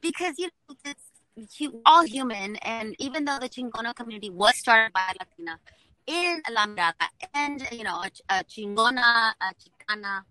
[0.00, 5.12] because you know it's all human and even though the chingona community was started by
[5.20, 5.60] latina
[6.06, 10.22] in La Mirada and you know a, a chingona, a chicana.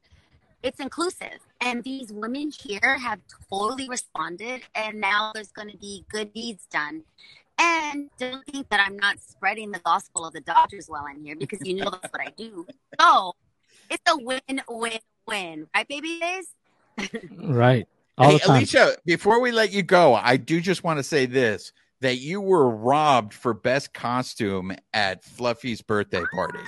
[0.64, 6.06] It's inclusive, and these women here have totally responded, and now there's going to be
[6.10, 7.04] good deeds done.
[7.58, 11.60] And don't think that I'm not spreading the gospel of the Dodgers I'm here because
[11.64, 12.66] you know that's what I do.
[13.00, 13.34] So
[13.90, 16.48] it's a win-win-win, right, baby days?
[17.38, 17.88] Right.
[18.18, 18.58] All hey, the time.
[18.58, 22.42] Alicia, before we let you go, I do just want to say this that you
[22.42, 26.60] were robbed for best costume at Fluffy's birthday party.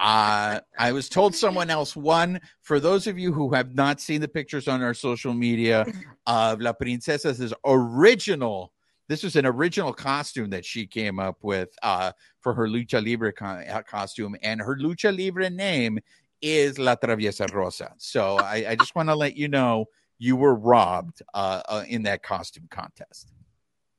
[0.00, 2.40] uh, I was told someone else won.
[2.62, 5.86] For those of you who have not seen the pictures on our social media
[6.26, 8.72] of La Princesa's original,
[9.08, 13.32] this was an original costume that she came up with uh, for her Lucha Libre
[13.32, 15.98] co- uh, costume, and her Lucha Libre name
[16.40, 17.92] is La Traviesa Rosa.
[17.96, 19.86] So I, I just want to let you know
[20.18, 23.32] you were robbed uh, uh, in that costume contest.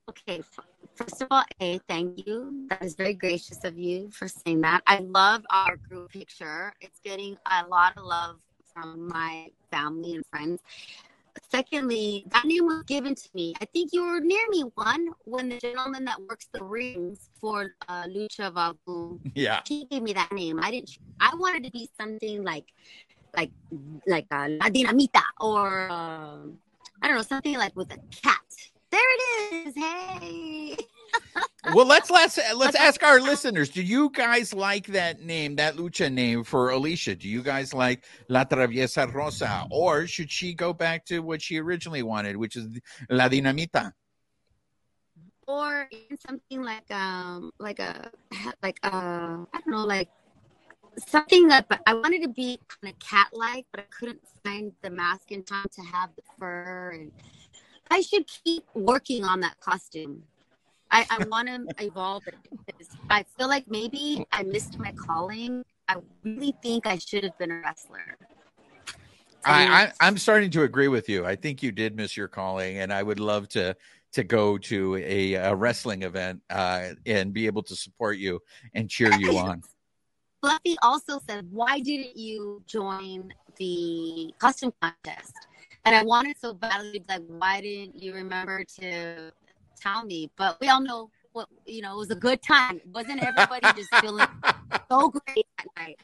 [0.09, 0.41] Okay,
[0.95, 2.65] First of all, A, thank you.
[2.69, 4.81] That is very gracious of you for saying that.
[4.87, 6.73] I love our group picture.
[6.81, 8.39] It's getting a lot of love
[8.73, 10.61] from my family and friends.
[11.51, 13.53] Secondly, that name was given to me.
[13.61, 17.75] I think you were near me one when the gentleman that works the rings for
[17.87, 19.61] uh, Lucha VaVoom, Yeah.
[19.67, 20.59] he gave me that name.
[20.59, 20.97] I didn't.
[21.19, 22.65] I wanted to be something like,
[23.37, 23.51] like,
[24.07, 26.39] like uh, La Dinamita or uh,
[27.01, 28.41] I don't know something like with a cat.
[28.91, 29.75] There it is.
[29.75, 30.77] Hey.
[31.73, 33.69] Well, let's let's let's ask our listeners.
[33.69, 37.15] Do you guys like that name, that lucha name for Alicia?
[37.15, 41.59] Do you guys like La Traviesa Rosa, or should she go back to what she
[41.59, 43.91] originally wanted, which is La Dinamita?
[45.49, 45.89] or
[46.27, 48.11] something like um like a
[48.61, 50.09] like uh I don't know like
[51.07, 54.71] something that but I wanted to be kind of cat like but I couldn't find
[54.83, 57.11] the mask in time to have the fur and
[57.89, 60.23] I should keep working on that costume.
[60.91, 65.63] I, I want to evolve it because I feel like maybe I missed my calling.
[65.87, 68.17] I really think I should have been a wrestler.
[69.45, 71.25] I, I I'm starting to agree with you.
[71.25, 73.75] I think you did miss your calling, and I would love to
[74.11, 78.39] to go to a, a wrestling event uh, and be able to support you
[78.73, 79.61] and cheer you on.
[80.41, 85.33] Fluffy also said, "Why didn't you join the costume contest?"
[85.85, 89.31] And I wanted so badly like, "Why didn't you remember to
[89.79, 91.93] tell me?" But we all know what you know.
[91.93, 92.81] It was a good time.
[92.93, 94.27] Wasn't everybody just feeling
[94.89, 95.99] so great that night?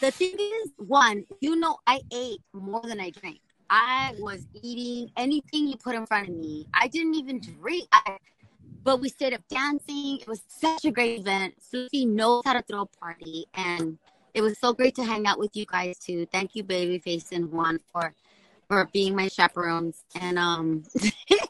[0.00, 3.40] The thing is, one, you know, I ate more than I drank.
[3.70, 6.66] I was eating anything you put in front of me.
[6.74, 7.88] I didn't even drink.
[7.92, 8.18] I,
[8.84, 10.18] but we stayed up dancing.
[10.20, 11.54] It was such a great event.
[11.60, 13.98] Susie knows how to throw a party, and
[14.34, 16.26] it was so great to hang out with you guys too.
[16.26, 18.14] Thank you, Babyface and Juan, for
[18.68, 20.04] for being my chaperones.
[20.20, 20.84] And um,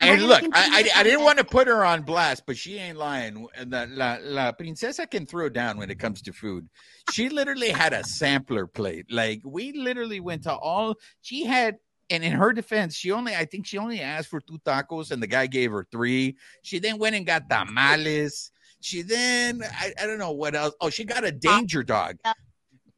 [0.00, 2.96] And look, I, I, I didn't want to put her on blast, but she ain't
[2.96, 3.46] lying.
[3.66, 6.68] La, la, la princesa can throw down when it comes to food.
[7.12, 9.06] She literally had a sampler plate.
[9.10, 10.94] Like we literally went to all.
[11.20, 11.76] She had,
[12.08, 15.22] and in her defense, she only I think she only asked for two tacos, and
[15.22, 16.36] the guy gave her three.
[16.62, 18.52] She then went and got tamales.
[18.80, 20.74] She then I, I don't know what else.
[20.80, 22.16] Oh, she got a danger dog.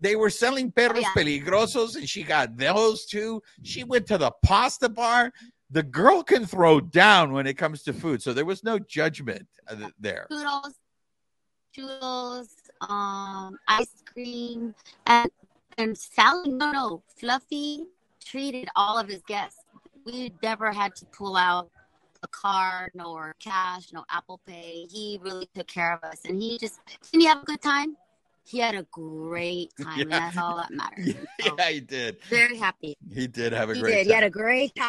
[0.02, 1.12] They were selling perros yeah.
[1.16, 3.42] peligrosos, and she got those two.
[3.62, 5.32] She went to the pasta bar
[5.72, 9.46] the girl can throw down when it comes to food, so there was no judgment
[9.68, 10.26] uh, there.
[10.30, 10.74] Churros,
[11.74, 12.48] churros,
[12.82, 14.74] um, ice cream,
[15.06, 15.30] and
[15.78, 16.50] and Sally.
[16.50, 17.86] No, no, Fluffy
[18.22, 19.64] treated all of his guests.
[20.04, 21.70] We never had to pull out
[22.22, 24.86] a card, nor cash, no Apple Pay.
[24.90, 27.96] He really took care of us, and he just didn't he have a good time?
[28.44, 30.18] He had a great time, and Yeah.
[30.20, 31.14] that's all that matters.
[31.42, 32.18] So, yeah, he did.
[32.28, 32.96] very happy.
[33.12, 34.06] He did have a He great did.
[34.06, 34.88] He had a great time.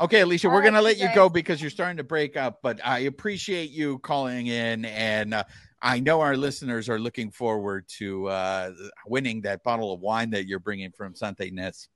[0.00, 1.14] Okay, Alicia, we're All right, going to let you you guys.
[1.14, 4.84] go because you're starting to break up, but I appreciate you calling in.
[4.84, 5.44] And uh,
[5.80, 8.72] I know our listeners are looking forward to uh,
[9.06, 11.88] winning that bottle of wine that you're bringing from Santa Ynez.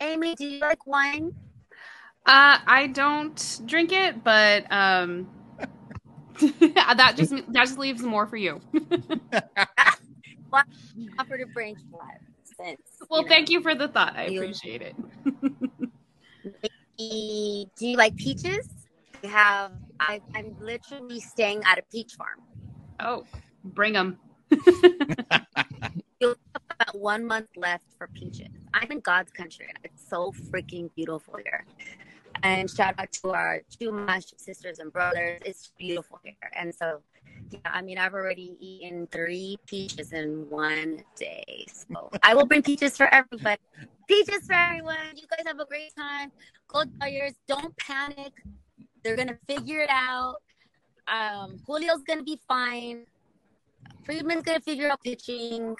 [0.00, 1.32] Amy, do you like wine?
[2.26, 5.28] Uh, I don't drink it, but um,
[6.60, 8.60] that just that just leaves more for you.
[11.18, 12.20] Offer to bring five
[12.58, 12.82] cents.
[13.10, 14.16] Well, thank you for the thought.
[14.16, 14.94] I appreciate it.
[16.98, 18.68] Do you like peaches?
[19.24, 19.72] I have.
[20.00, 22.40] I, I'm literally staying at a peach farm.
[23.00, 23.24] Oh,
[23.64, 24.18] bring them.
[26.20, 28.48] You have about one month left for peaches.
[28.74, 29.66] I'm in God's country.
[29.68, 31.64] and It's so freaking beautiful here.
[32.42, 35.40] And shout out to our two Chumash sisters and brothers.
[35.44, 36.34] It's beautiful here.
[36.54, 37.00] And so,
[37.50, 41.66] yeah, I mean, I've already eaten three peaches in one day.
[41.68, 43.60] So I will bring peaches for everybody.
[44.06, 44.96] Peaches for everyone.
[45.16, 46.32] You guys have a great time.
[46.68, 47.34] Go Dodgers.
[47.46, 48.32] Don't panic.
[49.02, 50.36] They're going to figure it out.
[51.06, 53.06] Um, Julio's going to be fine.
[54.04, 55.76] Friedman's going to figure out pitching.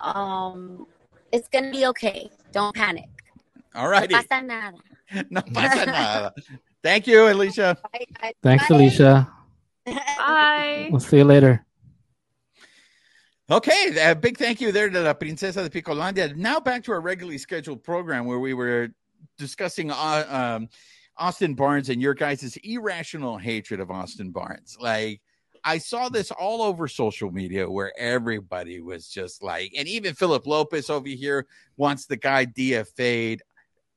[0.00, 0.86] Um,
[1.32, 2.30] it's going to be okay.
[2.52, 3.08] Don't panic.
[3.74, 4.14] All No righty.
[4.30, 4.76] nada.
[5.30, 6.34] No pasa nada.
[6.82, 7.76] Thank you, Alicia.
[7.92, 8.32] Bye, bye.
[8.42, 8.74] Thanks, Bye.
[8.74, 9.32] Alicia.
[9.86, 10.88] Bye.
[10.90, 11.64] We'll see you later.
[13.50, 16.34] Okay, a big thank you there to La Princesa de Picolandia.
[16.34, 18.88] Now back to our regularly scheduled program where we were
[19.36, 20.68] discussing uh, um,
[21.18, 24.76] Austin Barnes and your guys' irrational hatred of Austin Barnes.
[24.80, 25.20] Like,
[25.64, 30.46] I saw this all over social media where everybody was just like, and even Philip
[30.46, 31.46] Lopez over here
[31.76, 33.42] wants the guy DFA'd.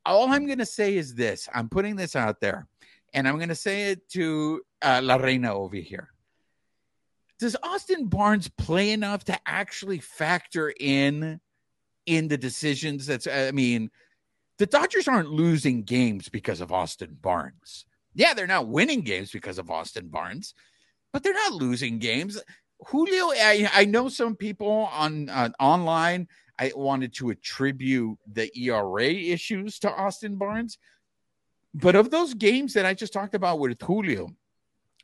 [0.05, 2.67] All I'm going to say is this I'm putting this out there,
[3.13, 6.09] and I'm going to say it to uh, La Reina over here
[7.39, 11.39] does Austin Barnes play enough to actually factor in
[12.05, 13.89] in the decisions that's I mean
[14.57, 17.85] the Dodgers aren't losing games because of Austin Barnes.
[18.13, 20.53] Yeah, they're not winning games because of Austin Barnes,
[21.11, 22.41] but they're not losing games.
[22.87, 26.29] Julio, I, I know some people on uh, online.
[26.57, 30.77] I wanted to attribute the ERA issues to Austin Barnes,
[31.73, 34.29] but of those games that I just talked about with Julio,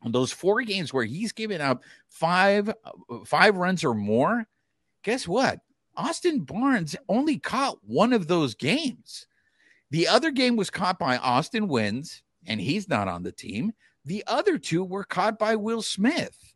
[0.05, 2.73] those four games where he's given up five
[3.25, 4.47] five runs or more,
[5.03, 5.59] guess what?
[5.97, 9.27] Austin Barnes only caught one of those games.
[9.89, 13.73] The other game was caught by Austin Wynns, and he's not on the team.
[14.05, 16.50] The other two were caught by Will Smith.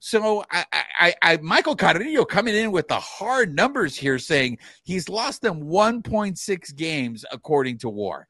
[0.00, 5.10] So I, I, I, Michael Carrillo coming in with the hard numbers here, saying he's
[5.10, 8.26] lost them 1.6 games according to WAR.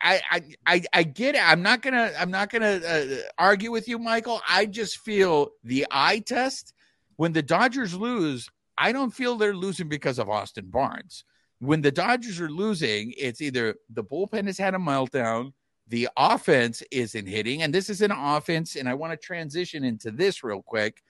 [0.00, 1.46] I, I, I, I get it.
[1.46, 3.04] I'm not gonna, I'm not gonna uh,
[3.36, 4.40] argue with you, Michael.
[4.48, 6.72] I just feel the eye test
[7.16, 8.48] when the Dodgers lose.
[8.78, 11.24] I don't feel they're losing because of Austin Barnes.
[11.58, 15.52] When the Dodgers are losing, it's either the bullpen has had a meltdown
[15.88, 17.62] the offense isn't hitting.
[17.62, 21.02] And this is an offense, and I want to transition into this real quick.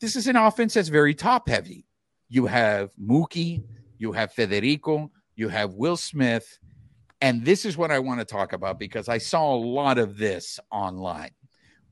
[0.00, 1.86] This is an offense that's very top heavy.
[2.28, 3.62] You have Mookie,
[3.98, 6.58] you have Federico, you have Will Smith.
[7.20, 10.18] And this is what I want to talk about because I saw a lot of
[10.18, 11.30] this online.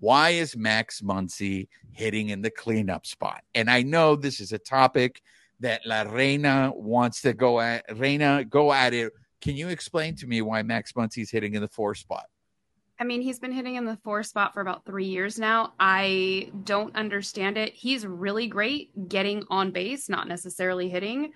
[0.00, 3.42] Why is Max Muncy hitting in the cleanup spot?
[3.54, 5.22] And I know this is a topic
[5.60, 7.84] that La Reina wants to go at.
[7.96, 9.12] Reina, go at it
[9.42, 12.26] can you explain to me why Max Muncy's hitting in the four spot?
[12.98, 15.72] I mean, he's been hitting in the four spot for about three years now.
[15.80, 17.74] I don't understand it.
[17.74, 21.32] He's really great getting on base, not necessarily hitting.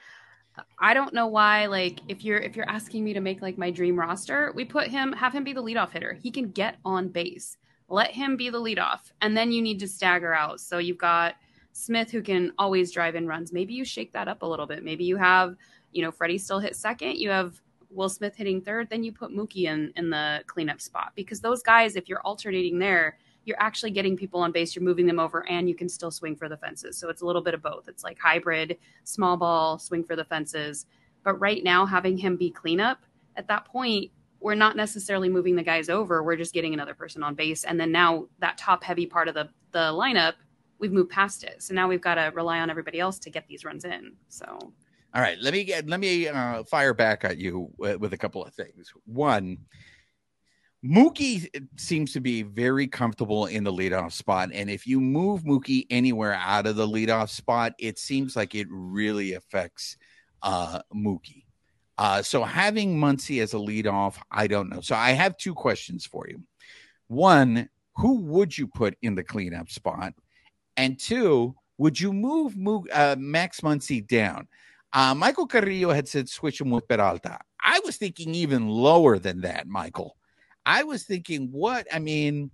[0.78, 1.66] I don't know why.
[1.66, 4.86] Like, if you're if you're asking me to make like my dream roster, we put
[4.86, 6.14] him, have him be the leadoff hitter.
[6.22, 7.58] He can get on base.
[7.88, 10.60] Let him be the leadoff, and then you need to stagger out.
[10.60, 11.34] So you've got
[11.72, 13.52] Smith who can always drive in runs.
[13.52, 14.84] Maybe you shake that up a little bit.
[14.84, 15.56] Maybe you have,
[15.92, 17.16] you know, Freddie still hit second.
[17.16, 17.60] You have
[17.96, 21.62] Will Smith hitting third, then you put Mookie in in the cleanup spot because those
[21.62, 25.48] guys, if you're alternating there, you're actually getting people on base, you're moving them over,
[25.48, 26.98] and you can still swing for the fences.
[26.98, 27.88] So it's a little bit of both.
[27.88, 30.86] It's like hybrid, small ball, swing for the fences.
[31.22, 33.04] But right now, having him be cleanup
[33.36, 36.22] at that point, we're not necessarily moving the guys over.
[36.22, 39.34] We're just getting another person on base, and then now that top heavy part of
[39.34, 40.34] the the lineup,
[40.78, 41.62] we've moved past it.
[41.62, 44.14] So now we've got to rely on everybody else to get these runs in.
[44.28, 44.72] So
[45.16, 48.18] all right, let me get let me uh, fire back at you with, with a
[48.18, 48.92] couple of things.
[49.06, 49.56] One,
[50.84, 51.48] Mookie
[51.78, 56.34] seems to be very comfortable in the leadoff spot, and if you move Mookie anywhere
[56.34, 59.96] out of the leadoff spot, it seems like it really affects
[60.42, 61.44] uh, Mookie.
[61.96, 64.82] Uh, so having Muncy as a leadoff, I don't know.
[64.82, 66.42] So I have two questions for you.
[67.06, 70.12] One, who would you put in the cleanup spot?
[70.76, 74.46] And two, would you move Mo- uh, Max Muncy down?
[74.92, 77.38] Uh, Michael Carrillo had said switch him with Peralta.
[77.62, 80.16] I was thinking even lower than that, Michael.
[80.64, 81.86] I was thinking, what?
[81.92, 82.50] I mean,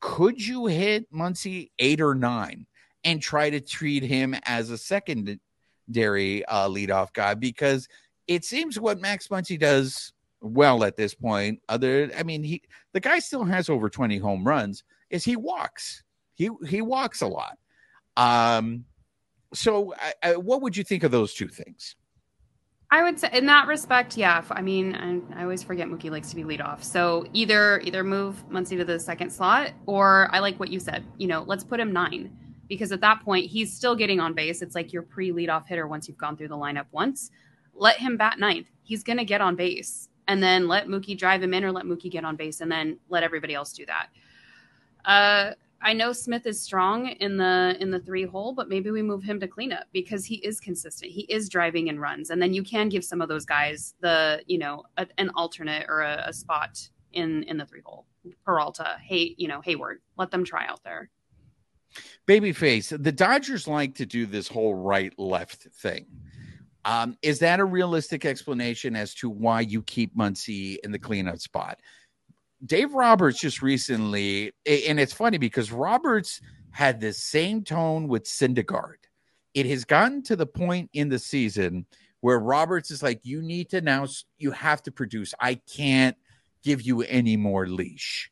[0.00, 2.66] could you hit Muncy eight or nine
[3.04, 7.34] and try to treat him as a secondary uh, leadoff guy?
[7.34, 7.88] Because
[8.26, 11.60] it seems what Max Muncy does well at this point.
[11.68, 12.62] Other, I mean, he
[12.92, 14.82] the guy still has over twenty home runs.
[15.10, 16.02] Is he walks?
[16.34, 17.58] He he walks a lot.
[18.16, 18.84] Um,
[19.54, 21.96] so, I, I, what would you think of those two things?
[22.92, 24.44] I would say, in that respect, yeah.
[24.50, 26.84] I mean, I, I always forget Mookie likes to be lead off.
[26.84, 31.02] So either either move Muncy to the second slot, or I like what you said.
[31.16, 32.36] You know, let's put him nine
[32.68, 34.60] because at that point he's still getting on base.
[34.60, 37.30] It's like your pre lead off hitter once you've gone through the lineup once.
[37.74, 38.66] Let him bat ninth.
[38.82, 42.10] He's to get on base, and then let Mookie drive him in, or let Mookie
[42.10, 44.08] get on base, and then let everybody else do that.
[45.06, 49.02] Uh, I know Smith is strong in the in the three hole, but maybe we
[49.02, 51.10] move him to cleanup because he is consistent.
[51.10, 54.42] He is driving in runs, and then you can give some of those guys the
[54.46, 58.06] you know a, an alternate or a, a, spot in in the three hole.
[58.44, 61.10] Peralta, hey, you know Heyward, let them try out there.
[62.26, 66.06] Babyface, the Dodgers like to do this whole right left thing.
[66.84, 71.38] Um, is that a realistic explanation as to why you keep Muncy in the cleanup
[71.38, 71.78] spot?
[72.64, 76.40] Dave Roberts just recently, and it's funny because Roberts
[76.70, 78.96] had the same tone with Syndergaard.
[79.54, 81.86] It has gotten to the point in the season
[82.20, 84.06] where Roberts is like, you need to now,
[84.38, 85.34] you have to produce.
[85.40, 86.16] I can't
[86.62, 88.30] give you any more leash.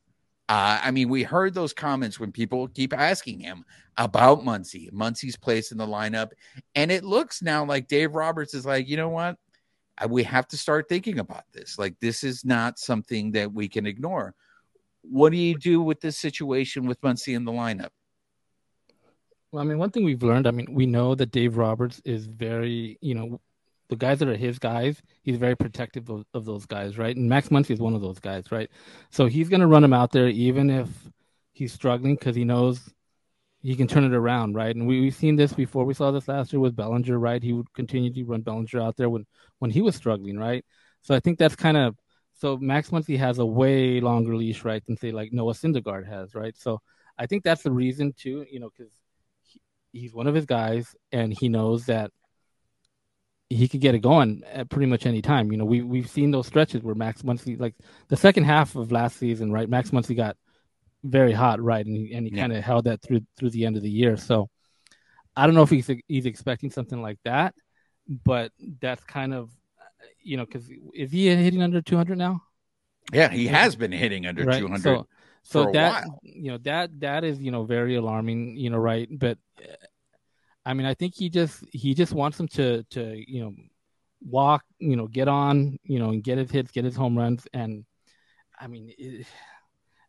[0.49, 3.65] Uh, I mean, we heard those comments when people keep asking him
[3.97, 6.31] about Muncy, Muncy's place in the lineup.
[6.75, 9.37] And it looks now like Dave Roberts is like, you know what?
[10.09, 11.79] We have to start thinking about this.
[11.79, 14.35] Like, this is not something that we can ignore.
[15.03, 17.91] What do you do with this situation with Muncy in the lineup?
[19.53, 22.27] Well, I mean, one thing we've learned, I mean, we know that Dave Roberts is
[22.27, 23.41] very, you know,
[23.89, 27.17] the guys that are his guys, he's very protective of, of those guys, right?
[27.17, 28.71] And Max Muncy is one of those guys, right?
[29.11, 30.89] So he's going to run him out there even if
[31.53, 32.89] he's struggling because he knows
[33.63, 34.75] he can turn it around, right?
[34.75, 35.85] And we, we've seen this before.
[35.85, 37.43] We saw this last year with Bellinger, right?
[37.43, 39.27] He would continue to run Bellinger out there when,
[39.59, 40.65] when he was struggling, right?
[41.03, 41.97] So I think that's kind of
[42.41, 46.35] so Max Muncy has a way longer leash, right, than say like Noah Syndergaard has,
[46.35, 46.57] right?
[46.57, 46.81] So
[47.19, 48.93] I think that's the reason too, you know, because
[49.43, 49.61] he,
[49.93, 52.11] he's one of his guys and he knows that
[53.51, 55.53] he could get it going at pretty much any time.
[55.53, 57.75] You know, we we've seen those stretches where Max Muncy, like
[58.09, 59.69] the second half of last season, right?
[59.69, 60.37] Max Muncy got
[61.03, 62.43] very hot, right, and he, and he yeah.
[62.43, 64.17] kind of held that through through the end of the year.
[64.17, 64.49] So
[65.37, 67.55] I don't know if he's he's expecting something like that,
[68.25, 72.43] but that's kind of uh, you know because is he hitting under 200 now?
[73.13, 74.61] Yeah, he has been hitting under right?
[74.61, 74.83] 200.
[74.83, 75.07] So,
[75.43, 76.21] so that while.
[76.23, 79.09] you know that that is you know very alarming, you know, right?
[79.11, 79.75] But uh,
[80.65, 83.55] I mean, I think he just he just wants him to to you know
[84.23, 87.47] walk, you know, get on, you know, and get his hits, get his home runs,
[87.55, 87.85] and
[88.59, 88.93] I mean.
[88.99, 89.27] It,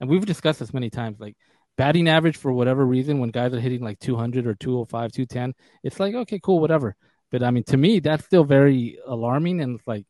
[0.02, 1.38] and we've discussed this many times, like
[1.78, 6.00] batting average for whatever reason, when guys are hitting like 200 or 205, 210, it's
[6.00, 6.96] like, okay, cool, whatever.
[7.30, 9.62] But I mean, to me, that's still very alarming.
[9.62, 10.06] And it's like,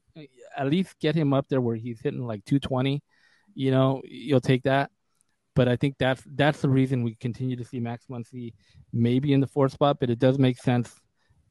[0.57, 3.03] at least get him up there where he's hitting like 220,
[3.53, 4.91] you know, you'll take that.
[5.53, 8.53] But I think that's that's the reason we continue to see Max Muncy
[8.93, 9.97] maybe in the fourth spot.
[9.99, 10.89] But it does make sense.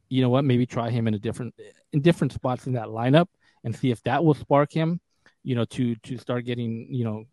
[0.09, 0.47] You know what?
[0.47, 1.55] Maybe try him in a different
[1.93, 3.27] in different spots in that lineup
[3.63, 5.01] and see if that will spark him.
[5.43, 7.25] You know, to to start getting you know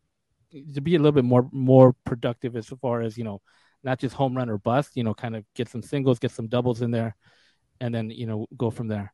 [0.74, 3.42] to be a little bit more more productive as far as you know,
[3.84, 4.92] not just home run or bust.
[4.96, 7.16] You know, kind of get some singles, get some doubles in there,
[7.82, 9.14] and then you know go from there.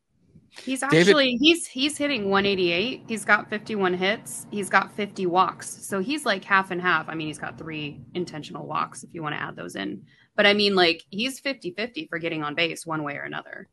[0.62, 1.40] He's actually David...
[1.40, 3.06] he's he's hitting 188.
[3.08, 4.46] He's got 51 hits.
[4.52, 5.68] He's got 50 walks.
[5.68, 7.10] So he's like half and half.
[7.10, 10.04] I mean, he's got three intentional walks if you want to add those in.
[10.36, 13.68] But I mean, like he's 50-50 for getting on base one way or another.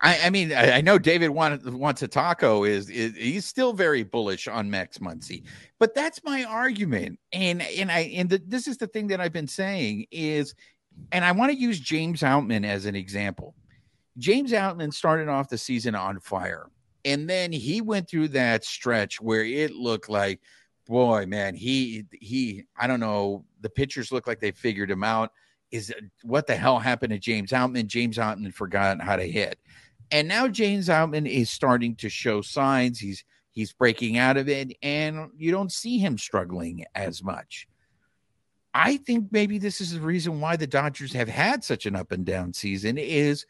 [0.00, 3.72] I, I mean, I, I, know David want, wants a taco is, is he's still
[3.72, 5.44] very bullish on Max Muncy,
[5.78, 7.18] but that's my argument.
[7.32, 10.54] And and I and the, this is the thing that I've been saying is,
[11.12, 13.54] and I want to use James Outman as an example.
[14.18, 16.68] James Outman started off the season on fire,
[17.04, 20.40] and then he went through that stretch where it looked like,
[20.86, 25.32] boy, man, he he I don't know, the pitchers look like they figured him out
[25.70, 25.92] is
[26.22, 27.86] what the hell happened to James Outman?
[27.86, 29.58] James Outman forgot how to hit.
[30.10, 32.98] And now James Outman is starting to show signs.
[32.98, 37.68] He's he's breaking out of it, and you don't see him struggling as much.
[38.74, 42.12] I think maybe this is the reason why the Dodgers have had such an up
[42.12, 43.44] and down season is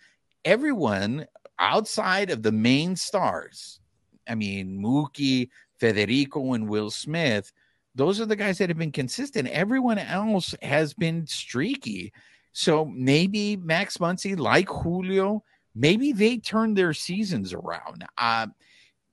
[0.44, 1.26] everyone
[1.58, 3.80] outside of the main stars.
[4.28, 7.52] I mean, Mookie, Federico, and Will Smith
[7.98, 9.48] those are the guys that have been consistent.
[9.48, 12.12] Everyone else has been streaky.
[12.52, 15.42] So maybe Max Muncy, like Julio,
[15.74, 18.04] maybe they turn their seasons around.
[18.16, 18.46] Uh,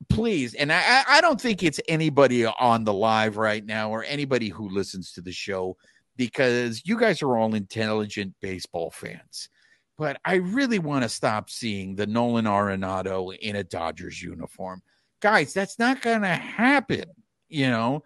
[0.08, 4.50] please, and I, I don't think it's anybody on the live right now or anybody
[4.50, 5.78] who listens to the show
[6.16, 9.50] because you guys are all intelligent baseball fans.
[9.98, 14.84] But I really want to stop seeing the Nolan Arenado in a Dodgers uniform.
[15.22, 17.06] Guys, that's not going to happen.
[17.50, 18.04] You know,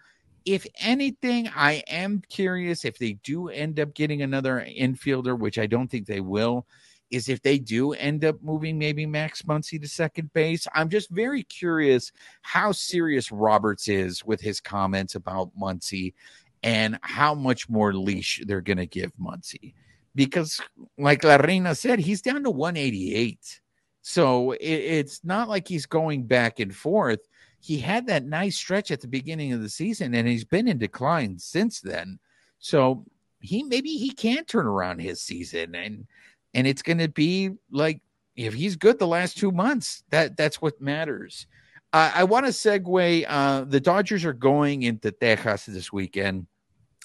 [0.54, 5.68] if anything, I am curious if they do end up getting another infielder, which I
[5.68, 6.66] don't think they will.
[7.12, 10.68] Is if they do end up moving maybe Max Muncy to second base.
[10.76, 12.12] I'm just very curious
[12.44, 16.14] how serious Roberts is with his comments about Muncy
[16.62, 19.74] and how much more leash they're going to give Muncy.
[20.14, 20.62] Because,
[20.98, 23.60] like La Reina said, he's down to 188.
[24.02, 27.22] So it, it's not like he's going back and forth
[27.62, 30.78] he had that nice stretch at the beginning of the season and he's been in
[30.78, 32.20] decline since then.
[32.60, 33.06] So
[33.40, 36.08] he maybe he can turn around his season and
[36.54, 38.02] and it's going to be like
[38.36, 41.46] if he's good the last two months, that that's what matters.
[41.92, 43.26] I want to segue.
[43.28, 46.46] Uh, the Dodgers are going into Texas this weekend,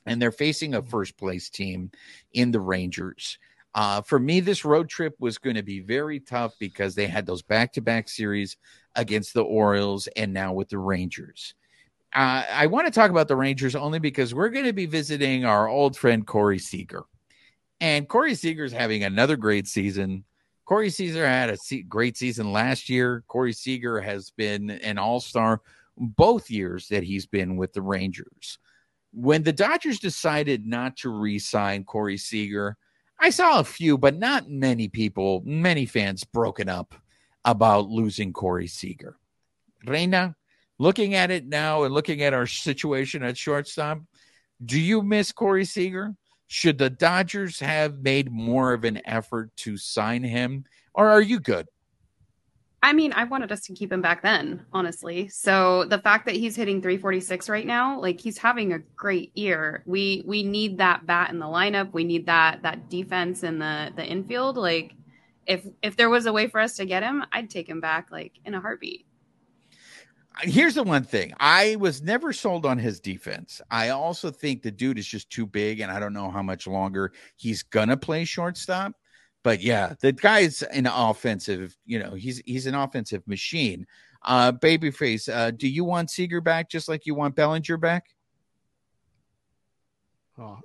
[0.04, 1.90] and they're facing a first place team
[2.34, 3.38] in the Rangers.
[3.74, 7.26] Uh, for me, this road trip was going to be very tough because they had
[7.26, 8.56] those back to back series
[8.94, 11.54] against the Orioles and now with the Rangers.
[12.14, 15.44] Uh, I want to talk about the Rangers only because we're going to be visiting
[15.44, 17.02] our old friend Corey Seager.
[17.80, 20.24] And Corey Seager is having another great season.
[20.64, 23.24] Corey Seager had a great season last year.
[23.26, 25.60] Corey Seager has been an all star
[25.96, 28.58] both years that he's been with the Rangers.
[29.12, 32.76] When the Dodgers decided not to re sign Corey Seager,
[33.18, 36.94] I saw a few, but not many people, many fans broken up
[37.44, 39.16] about losing Corey Seager.
[39.86, 40.34] Reina,
[40.78, 44.00] looking at it now and looking at our situation at shortstop,
[44.64, 46.14] do you miss Corey Seager?
[46.46, 51.40] Should the Dodgers have made more of an effort to sign him, or are you
[51.40, 51.66] good?
[52.84, 55.26] I mean, I wanted us to keep him back then, honestly.
[55.28, 59.82] So the fact that he's hitting 346 right now, like he's having a great year.
[59.86, 61.94] We we need that bat in the lineup.
[61.94, 64.58] We need that that defense in the the infield.
[64.58, 64.94] Like
[65.46, 68.08] if if there was a way for us to get him, I'd take him back
[68.10, 69.06] like in a heartbeat.
[70.42, 71.32] Here's the one thing.
[71.40, 73.62] I was never sold on his defense.
[73.70, 76.66] I also think the dude is just too big and I don't know how much
[76.66, 78.92] longer he's going to play shortstop
[79.44, 83.86] but yeah, the guy's an offensive, you know, he's he's an offensive machine.
[84.22, 88.06] Uh babyface, uh, do you want Seager back just like you want Bellinger back?
[90.38, 90.58] Oh,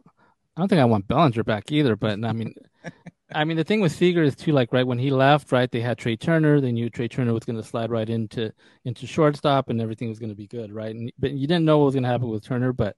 [0.57, 2.55] I don't think I want Bellinger back either, but I mean
[3.35, 5.81] I mean the thing with Seager is too like right when he left, right, they
[5.81, 8.51] had Trea Turner, they knew Trea Turner was gonna slide right into
[8.85, 10.95] into shortstop and everything was gonna be good, right?
[10.95, 12.95] And but you didn't know what was gonna happen with Turner, but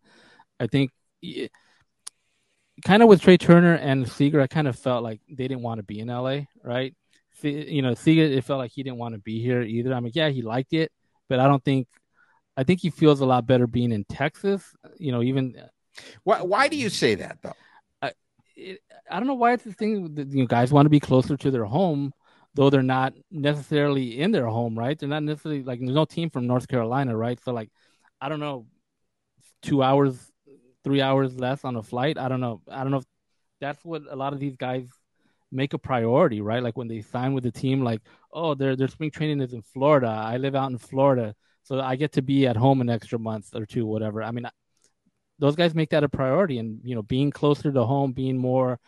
[0.59, 0.91] I think
[2.85, 5.79] kind of with Trea Turner and Seager, I kind of felt like they didn't want
[5.79, 6.95] to be in LA, right?
[7.41, 9.93] You know, Seager, it felt like he didn't want to be here either.
[9.93, 10.91] I mean, yeah, he liked it,
[11.29, 11.87] but I don't think,
[12.57, 14.63] I think he feels a lot better being in Texas.
[14.97, 15.55] You know, even.
[16.23, 16.41] Why?
[16.41, 17.53] Why do you say that though?
[18.01, 18.11] I,
[18.55, 20.99] it, I don't know why it's the thing that you know, guys want to be
[20.99, 22.13] closer to their home,
[22.53, 24.97] though they're not necessarily in their home, right?
[24.97, 27.39] They're not necessarily like there's no team from North Carolina, right?
[27.43, 27.69] So like,
[28.19, 28.67] I don't know,
[29.61, 30.30] two hours
[30.83, 32.17] three hours less on a flight.
[32.17, 32.61] I don't know.
[32.69, 33.05] I don't know if
[33.59, 34.87] that's what a lot of these guys
[35.51, 36.63] make a priority, right?
[36.63, 38.01] Like when they sign with the team, like,
[38.31, 40.07] oh, their their spring training is in Florida.
[40.07, 43.55] I live out in Florida, so I get to be at home an extra month
[43.55, 44.23] or two, whatever.
[44.23, 44.47] I mean,
[45.39, 48.79] those guys make that a priority, and you know, being closer to home, being more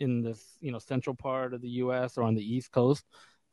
[0.00, 2.18] in this you know central part of the U.S.
[2.18, 3.04] or on the East Coast,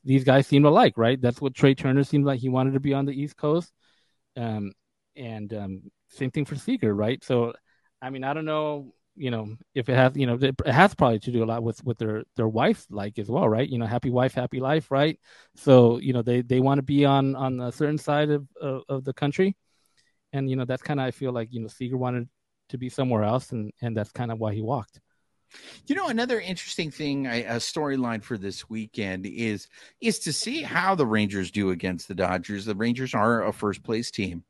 [0.04, 1.20] these guys seem to like, right?
[1.22, 3.72] That's what Trea Turner seemed like he wanted to be on the East Coast,
[4.38, 4.74] um,
[5.16, 7.24] and um, same thing for Seager, right?
[7.24, 7.54] So
[8.02, 11.20] I mean, I don't know, you know, if it has, you know, it has probably
[11.20, 13.68] to do a lot with with their their wife like as well, right?
[13.68, 15.20] You know, happy wife, happy life, right?
[15.56, 18.84] So you know, they they want to be on on a certain side of of,
[18.90, 19.56] of the country,
[20.34, 22.30] and you know, that's kind of I feel like you know Seager wanted
[22.70, 25.00] to be somewhere else, and and that's kind of why he walked.
[25.86, 29.68] You know, another interesting thing, a storyline for this weekend is
[30.00, 32.66] is to see how the Rangers do against the Dodgers.
[32.66, 34.46] The Rangers are a first place team.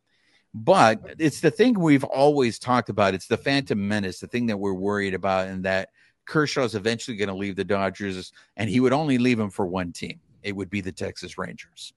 [0.53, 3.13] But it's the thing we've always talked about.
[3.13, 5.89] It's the Phantom Menace, the thing that we're worried about, and that
[6.25, 9.91] Kershaw's eventually going to leave the Dodgers, and he would only leave them for one
[9.91, 10.19] team.
[10.43, 11.93] It would be the Texas Rangers.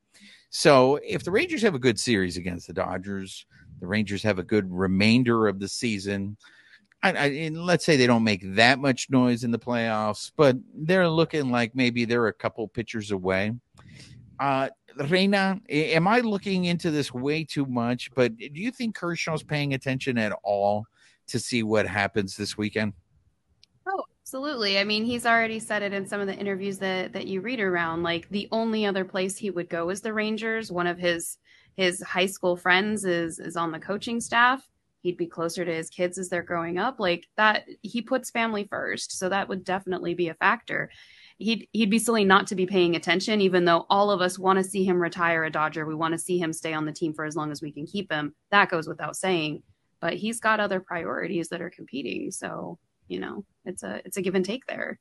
[0.51, 3.45] So if the Rangers have a good series against the Dodgers,
[3.81, 6.37] the Rangers have a good remainder of the season.
[7.03, 11.09] I, I, let's say they don't make that much noise in the playoffs, but they're
[11.09, 13.53] looking like maybe they're a couple pitchers away.
[14.39, 18.11] Uh, Reina, am I looking into this way too much?
[18.15, 20.87] But do you think Kershaw's paying attention at all
[21.29, 22.93] to see what happens this weekend?
[23.87, 24.79] Oh, absolutely.
[24.79, 27.61] I mean, he's already said it in some of the interviews that that you read
[27.61, 28.03] around.
[28.03, 30.71] Like the only other place he would go is the Rangers.
[30.71, 31.39] One of his
[31.77, 34.69] his high school friends is is on the coaching staff.
[35.03, 36.99] He'd be closer to his kids as they're growing up.
[36.99, 39.19] Like that, he puts family first.
[39.19, 40.91] So that would definitely be a factor
[41.39, 44.59] he'd he'd be silly not to be paying attention, even though all of us want
[44.59, 45.87] to see him retire a Dodger.
[45.87, 47.87] We want to see him stay on the team for as long as we can
[47.87, 48.35] keep him.
[48.51, 49.63] That goes without saying.
[50.01, 52.31] But he's got other priorities that are competing.
[52.31, 52.79] So,
[53.09, 54.99] you know, it's a it's a give and take there.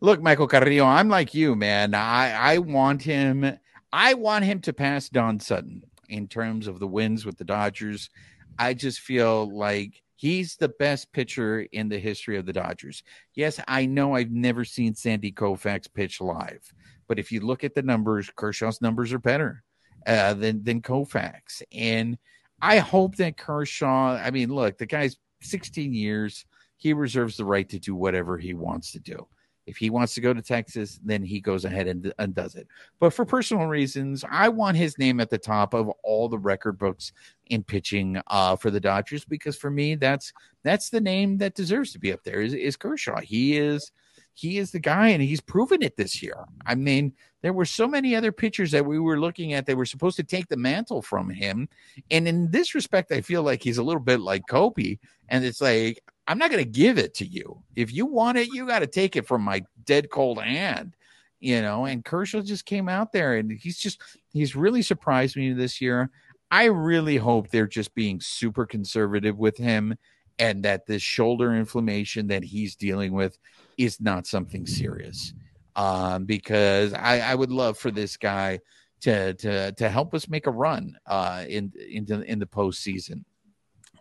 [0.00, 1.94] Look, Michael Carrillo, I'm like you, man.
[1.94, 3.58] I, I want him
[3.92, 8.10] I want him to pass Don Sutton in terms of the wins with the Dodgers.
[8.58, 13.02] I just feel like He's the best pitcher in the history of the Dodgers.
[13.34, 16.62] Yes, I know I've never seen Sandy Koufax pitch live,
[17.08, 19.64] but if you look at the numbers, Kershaw's numbers are better
[20.06, 22.18] uh, than than Koufax, and
[22.60, 24.14] I hope that Kershaw.
[24.14, 26.46] I mean, look, the guy's 16 years.
[26.76, 29.26] He reserves the right to do whatever he wants to do.
[29.66, 32.66] If he wants to go to Texas, then he goes ahead and, and does it.
[32.98, 36.78] But for personal reasons, I want his name at the top of all the record
[36.78, 37.12] books
[37.46, 40.32] in pitching uh, for the Dodgers because for me, that's
[40.64, 42.40] that's the name that deserves to be up there.
[42.40, 43.20] Is, is Kershaw?
[43.20, 43.92] He is
[44.34, 46.36] he is the guy, and he's proven it this year.
[46.64, 49.84] I mean, there were so many other pitchers that we were looking at that were
[49.84, 51.68] supposed to take the mantle from him,
[52.10, 54.98] and in this respect, I feel like he's a little bit like Kobe,
[55.28, 57.62] and it's like I'm not going to give it to you.
[57.74, 60.94] If you want it, you got to take it from my dead cold hand,
[61.40, 61.84] you know.
[61.84, 64.00] And Kershaw just came out there and he's just,
[64.32, 66.10] he's really surprised me this year.
[66.50, 69.96] I really hope they're just being super conservative with him
[70.38, 73.38] and that this shoulder inflammation that he's dealing with
[73.78, 75.34] is not something serious.
[75.76, 78.60] Um, because I, I would love for this guy
[79.00, 83.24] to to to help us make a run uh in in the postseason.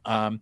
[0.06, 0.42] Um,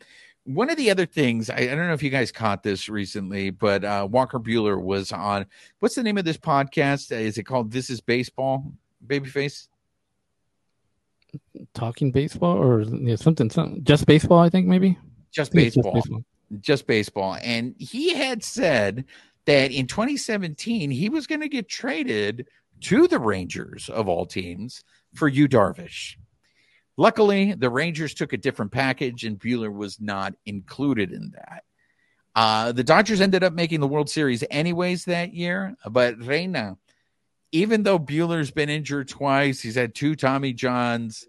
[0.50, 3.52] one of the other things I, I, don't know if you guys caught this recently,
[3.52, 5.46] but uh, Walker Buehler was on.
[5.80, 7.12] What's the name of this podcast?
[7.12, 8.72] Is it called This Is Baseball?
[9.06, 9.68] babyface?
[11.76, 14.98] Talking baseball or yeah, something, something, just baseball, I think maybe.
[15.32, 16.24] Just I think it's baseball.
[16.60, 17.38] Just baseball.
[17.44, 19.06] And he had said
[19.46, 22.48] that in 2017 he was going to get traded
[22.82, 24.84] to the Rangers of all teams
[25.14, 26.16] for Yu Darvish.
[27.00, 31.64] Luckily, the Rangers took a different package, and Buehler was not included in that.
[32.36, 36.76] Uh, the Dodgers ended up making the World Series anyways that year, but Reina,
[37.54, 41.26] even though Buehler's been injured twice, he's had two Tommy Johns.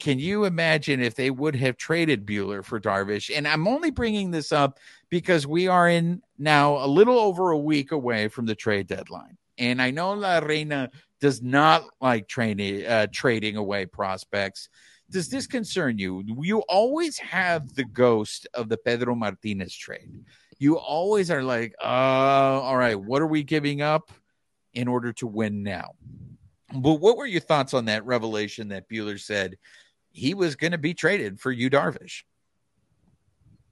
[0.00, 3.30] Can you imagine if they would have traded Buehler for Darvish?
[3.32, 7.58] And I'm only bringing this up because we are in now a little over a
[7.58, 9.38] week away from the trade deadline.
[9.56, 10.90] And I know La Reina
[11.20, 14.68] does not like training, uh, trading away prospects.
[15.10, 16.24] Does this concern you?
[16.40, 20.24] You always have the ghost of the Pedro Martinez trade.
[20.58, 24.10] You always are like, uh, all right, what are we giving up
[24.72, 25.92] in order to win now?
[26.74, 29.56] But what were your thoughts on that revelation that Buehler said
[30.10, 32.22] he was going to be traded for Yu Darvish?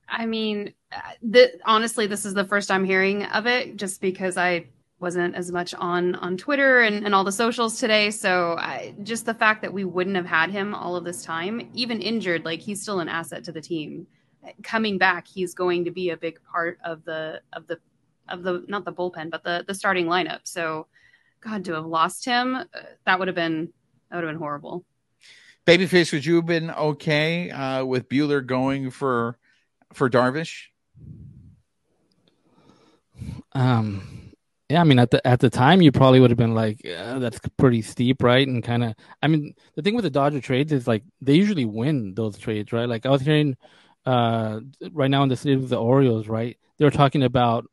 [0.08, 4.66] I mean, uh, honestly, this is the first I'm hearing of it, just because I
[5.02, 8.10] wasn't as much on on Twitter and, and all the socials today.
[8.10, 11.68] So I, just the fact that we wouldn't have had him all of this time,
[11.74, 14.06] even injured, like he's still an asset to the team.
[14.62, 17.78] Coming back, he's going to be a big part of the of the
[18.28, 20.40] of the not the bullpen, but the the starting lineup.
[20.44, 20.86] So,
[21.40, 22.64] God, to have lost him, uh,
[23.04, 23.72] that would have been
[24.10, 24.84] that would have been horrible.
[25.66, 29.36] Babyface, would you have been okay uh, with Buehler going for
[29.92, 30.68] for Darvish?
[33.52, 34.21] Um,
[34.72, 37.18] yeah, I mean, at the at the time, you probably would have been like, yeah,
[37.18, 40.72] "That's pretty steep, right?" And kind of, I mean, the thing with the Dodger trades
[40.72, 42.88] is like they usually win those trades, right?
[42.88, 43.54] Like I was hearing
[44.06, 44.60] uh,
[44.92, 46.56] right now in the city of the Orioles, right?
[46.78, 47.66] They were talking about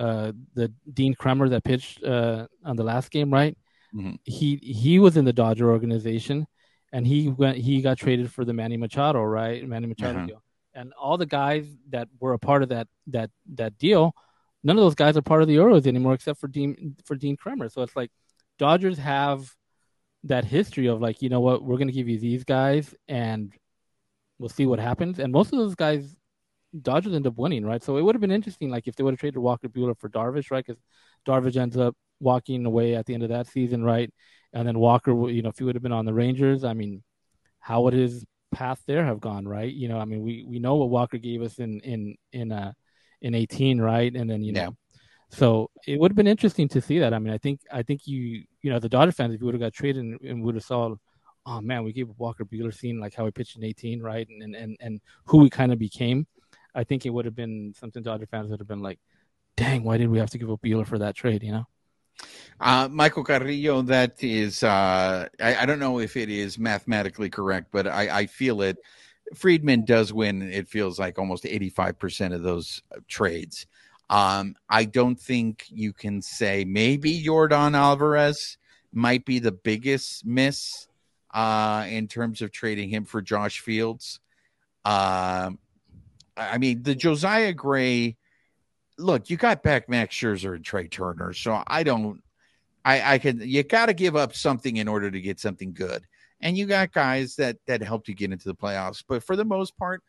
[0.00, 3.56] uh, the Dean Kremer that pitched uh, on the last game, right?
[3.94, 4.14] Mm-hmm.
[4.24, 6.48] He he was in the Dodger organization,
[6.92, 9.64] and he went he got traded for the Manny Machado, right?
[9.64, 10.26] Manny Machado uh-huh.
[10.26, 10.42] deal,
[10.74, 14.16] and all the guys that were a part of that that that deal
[14.62, 17.36] none of those guys are part of the Orioles anymore except for Dean for Dean
[17.36, 17.68] Kremer.
[17.68, 18.10] So it's like
[18.58, 19.54] Dodgers have
[20.24, 23.52] that history of like, you know what, we're gonna give you these guys and
[24.38, 25.18] we'll see what happens.
[25.18, 26.14] And most of those guys
[26.82, 27.82] Dodgers end up winning, right?
[27.82, 30.08] So it would have been interesting, like if they would have traded Walker Buehler for
[30.08, 30.64] Darvish, right?
[30.64, 30.80] Because
[31.26, 34.12] Darvish ends up walking away at the end of that season, right?
[34.52, 37.02] And then Walker, you know, if he would have been on the Rangers, I mean,
[37.60, 39.72] how would his path there have gone, right?
[39.72, 42.72] You know, I mean, we we know what Walker gave us in in in uh
[43.22, 44.14] in 18, right?
[44.14, 44.68] And then you know, yeah.
[45.30, 47.14] so it would have been interesting to see that.
[47.14, 49.54] I mean, I think I think you you know the Dodger fans, if you would
[49.54, 50.94] have got traded and, and would have saw,
[51.46, 54.28] oh man, we gave Walker Buehler scene like how he pitched in 18, right?
[54.28, 56.26] And and and and who we kind of became.
[56.74, 59.00] I think it would have been something Dodger fans would have been like,
[59.56, 61.42] dang, why did we have to give up Buehler for that trade?
[61.42, 61.66] You know.
[62.60, 67.68] Uh, Michael Carrillo, that is, uh, I, I, don't know if it is mathematically correct,
[67.72, 68.76] but I, I feel it
[69.34, 73.66] Friedman does win, it feels like almost 85% of those uh, trades.
[74.08, 78.58] Um, I don't think you can say maybe Jordan Alvarez
[78.92, 80.88] might be the biggest miss
[81.32, 84.18] uh, in terms of trading him for Josh Fields.
[84.84, 85.50] Uh,
[86.36, 88.16] I mean, the Josiah Gray
[89.00, 92.22] look, you got back Max Scherzer and Trea Turner, so I don't.
[92.84, 93.40] I, I can.
[93.42, 96.06] You got to give up something in order to get something good
[96.40, 99.02] and you got guys that that helped you get into the playoffs.
[99.06, 100.02] But for the most part,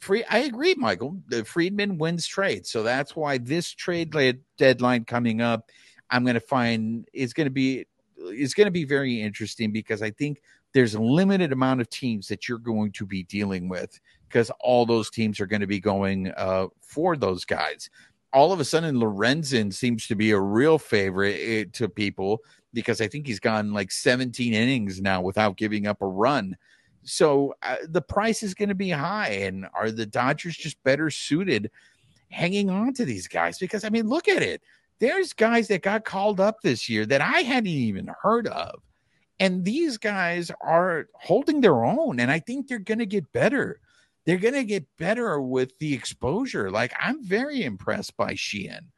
[0.00, 0.24] free.
[0.24, 1.18] I agree, Michael.
[1.28, 4.14] The Friedman wins trade, so that's why this trade
[4.58, 5.70] deadline coming up,
[6.10, 7.86] I'm going to find is going to be
[8.18, 10.40] is going to be very interesting because I think
[10.72, 14.84] there's a limited amount of teams that you're going to be dealing with because all
[14.84, 17.88] those teams are going to be going uh, for those guys.
[18.36, 22.42] All of a sudden, Lorenzen seems to be a real favorite eh, to people
[22.74, 26.54] because I think he's gone like 17 innings now without giving up a run.
[27.02, 29.30] So uh, the price is going to be high.
[29.30, 31.70] And are the Dodgers just better suited
[32.30, 33.56] hanging on to these guys?
[33.58, 34.60] Because, I mean, look at it.
[34.98, 38.82] There's guys that got called up this year that I hadn't even heard of.
[39.40, 42.20] And these guys are holding their own.
[42.20, 43.80] And I think they're going to get better.
[44.26, 46.70] They're going to get better with the exposure.
[46.70, 48.90] Like, I'm very impressed by Sheehan.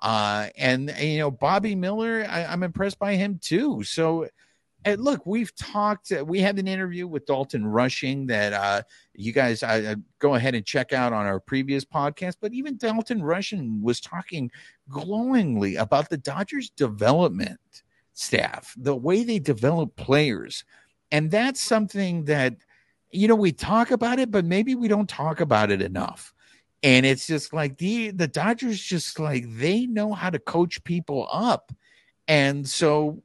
[0.00, 3.82] Uh, and, and, you know, Bobby Miller, I, I'm impressed by him too.
[3.82, 4.28] So,
[4.84, 8.82] and look, we've talked, uh, we had an interview with Dalton Rushing that uh,
[9.14, 12.36] you guys uh, go ahead and check out on our previous podcast.
[12.40, 14.52] But even Dalton Rushing was talking
[14.88, 17.82] glowingly about the Dodgers development
[18.12, 20.64] staff, the way they develop players.
[21.10, 22.54] And that's something that,
[23.10, 26.34] you know, we talk about it, but maybe we don't talk about it enough
[26.82, 31.28] and it's just like the the Dodgers just like they know how to coach people
[31.32, 31.72] up.
[32.28, 33.22] And so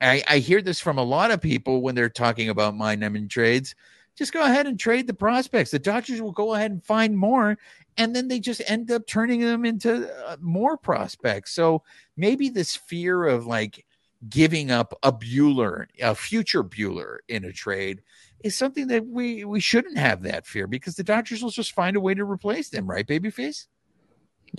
[0.00, 3.28] I, I hear this from a lot of people when they're talking about mind numbing
[3.28, 3.74] trades.
[4.16, 5.70] Just go ahead and trade the prospects.
[5.70, 7.56] The Dodgers will go ahead and find more,
[7.96, 11.52] and then they just end up turning them into uh, more prospects.
[11.52, 11.82] So
[12.16, 13.86] maybe this fear of like
[14.28, 18.02] giving up a Buehler, a future Buehler in a trade
[18.42, 21.96] is something that we we shouldn't have that fear because the Dodgers will just find
[21.96, 23.66] a way to replace them, right, babyface?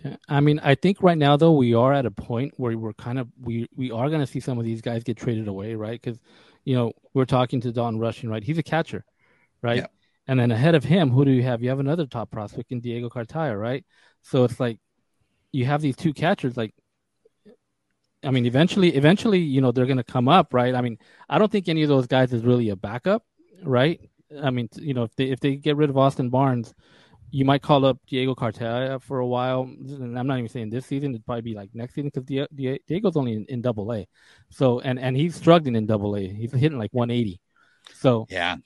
[0.04, 2.94] Yeah, I mean, I think right now though we are at a point where we're
[2.94, 5.76] kind of we we are going to see some of these guys get traded away,
[5.76, 6.00] right?
[6.02, 6.20] Because
[6.64, 8.44] you know we're talking to Dalton Rushing, right?
[8.44, 9.04] He's a catcher,
[9.62, 9.78] right?
[9.78, 9.88] Yeah.
[10.28, 11.62] And then ahead of him, who do you have?
[11.62, 13.84] You have another top prospect in Diego Cartaya, right?
[14.22, 14.80] So it's like
[15.52, 16.56] you have these two catchers.
[16.56, 16.74] Like,
[18.24, 20.74] I mean, eventually, eventually, you know, they're going to come up, right?
[20.76, 23.26] I mean, I don't think any of those guys is really a backup,
[23.64, 24.00] right?
[24.42, 26.74] I mean, you know, if they if they get rid of Austin Barnes,
[27.32, 29.64] you might call up Diego Cartaya for a while.
[29.64, 32.48] And I'm not even saying this season; it'd probably be like next season because
[32.88, 34.08] Diego's only in, in Double A.
[34.50, 36.28] So and and he's struggling in Double A.
[36.28, 37.40] He's hitting like 180.
[37.94, 38.58] So yeah.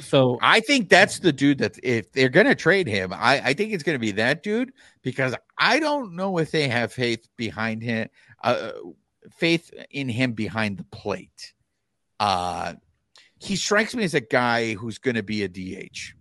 [0.00, 3.54] So I think that's the dude that if they're going to trade him, I, I
[3.54, 4.72] think it's going to be that dude
[5.02, 8.08] because I don't know if they have faith behind him,
[8.44, 8.72] uh,
[9.38, 11.54] faith in him behind the plate.
[12.20, 12.74] Uh,
[13.38, 16.14] he strikes me as a guy who's going to be a DH.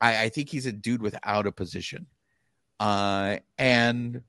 [0.00, 2.06] I, I, think he's a dude without a position.
[2.78, 4.22] Uh, and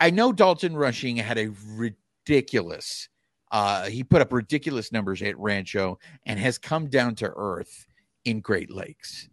[0.00, 3.08] I know Dalton Rushing had a ridiculous,
[3.50, 7.86] uh, he put up ridiculous numbers at Rancho and has come down to earth
[8.24, 9.28] in Great Lakes.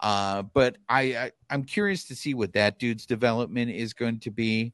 [0.00, 4.30] Uh, but I, I am curious to see what that dude's development is going to
[4.30, 4.72] be.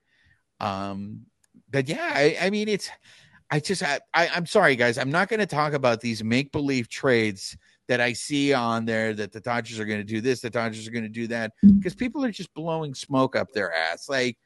[0.61, 1.21] Um,
[1.71, 2.91] but yeah, I, I mean it's
[3.51, 6.51] I just I, I am sorry guys, I'm not going to talk about these make
[6.53, 10.41] believe trades that I see on there that the Dodgers are going to do this,
[10.41, 13.73] the Dodgers are going to do that, because people are just blowing smoke up their
[13.75, 14.09] ass.
[14.09, 14.39] Like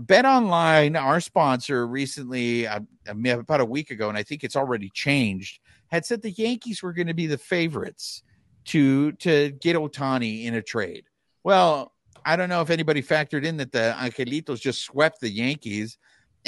[0.00, 4.90] Bet Online, our sponsor, recently uh, about a week ago, and I think it's already
[4.94, 8.22] changed, had said the Yankees were going to be the favorites
[8.66, 11.04] to to get Ohtani in a trade.
[11.44, 11.92] Well,
[12.24, 15.96] I don't know if anybody factored in that the Angelitos just swept the Yankees,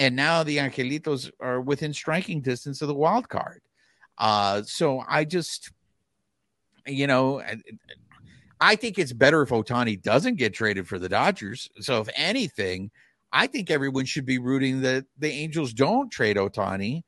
[0.01, 3.61] and now the Angelitos are within striking distance of the wild card.
[4.17, 5.71] Uh, so I just
[6.87, 7.43] you know,
[8.61, 11.69] I think it's better if Ohtani doesn't get traded for the Dodgers.
[11.81, 12.91] So if anything,
[13.33, 17.03] I think everyone should be rooting that the Angels don't trade Ohtani.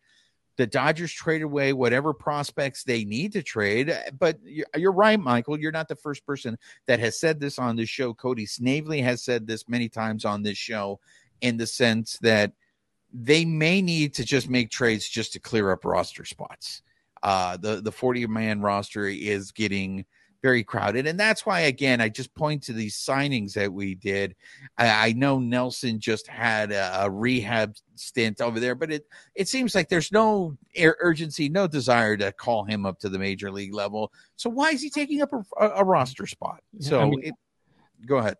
[0.57, 3.97] The Dodgers trade away whatever prospects they need to trade.
[4.19, 4.39] But
[4.77, 5.59] you're right, Michael.
[5.59, 8.13] You're not the first person that has said this on this show.
[8.13, 11.01] Cody Snavely has said this many times on this show
[11.41, 12.53] in the sense that
[13.13, 16.83] they may need to just make trades just to clear up roster spots
[17.23, 20.05] uh, the the 40 man roster is getting
[20.43, 21.07] very crowded.
[21.07, 24.35] And that's why, again, I just point to these signings that we did.
[24.77, 29.07] I, I know Nelson just had a, a, rehab stint over there, but it,
[29.37, 33.53] it seems like there's no urgency, no desire to call him up to the major
[33.53, 34.13] league level.
[34.35, 36.61] So why is he taking up a, a, roster spot?
[36.81, 37.35] So I mean, it,
[38.05, 38.37] go ahead.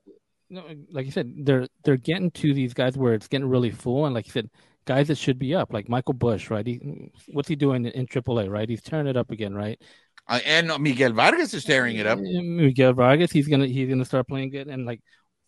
[0.53, 4.05] No, like you said, they're they're getting to these guys where it's getting really full,
[4.05, 4.51] and like you said,
[4.85, 6.67] guys that should be up, like Michael Busch, right?
[6.67, 8.69] He, what's he doing in AAA, right?
[8.69, 9.81] He's turning it up again, right?
[10.29, 12.19] Uh, and Miguel Vargas is tearing it up.
[12.21, 15.01] Miguel Vargas, he's gonna he's gonna start playing good, and like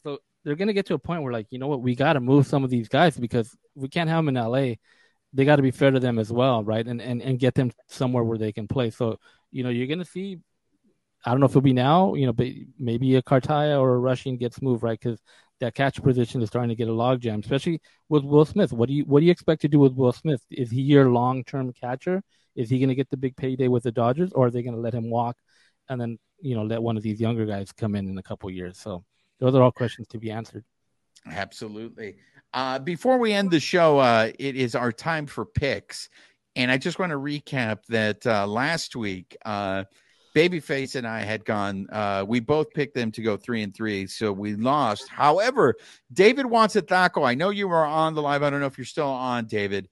[0.04, 2.20] so they're gonna get to a point where like you know what, we got to
[2.20, 4.76] move some of these guys because we can't have them in LA.
[5.34, 6.86] They got to be fair to them as well, right?
[6.86, 8.88] And and and get them somewhere where they can play.
[8.88, 9.18] So
[9.52, 10.38] you know you're gonna see.
[11.24, 12.48] I don't know if it'll be now, you know, but
[12.78, 14.98] maybe a Cartaya or a Rushing gets moved, right?
[15.00, 15.20] Because
[15.60, 18.72] that catcher position is starting to get a logjam, especially with Will Smith.
[18.72, 20.42] What do you what do you expect to do with Will Smith?
[20.50, 22.22] Is he your long term catcher?
[22.54, 24.74] Is he going to get the big payday with the Dodgers, or are they going
[24.74, 25.36] to let him walk
[25.88, 28.50] and then you know let one of these younger guys come in in a couple
[28.50, 28.78] years?
[28.78, 29.04] So
[29.40, 30.64] those are all questions to be answered.
[31.26, 32.16] Absolutely.
[32.52, 36.08] Uh, before we end the show, uh, it is our time for picks,
[36.56, 39.36] and I just want to recap that uh, last week.
[40.34, 41.86] Babyface and I had gone.
[41.90, 45.08] Uh, we both picked them to go three and three, so we lost.
[45.08, 45.74] However,
[46.12, 47.22] David wants a taco.
[47.22, 48.42] I know you were on the live.
[48.42, 49.88] I don't know if you're still on, David.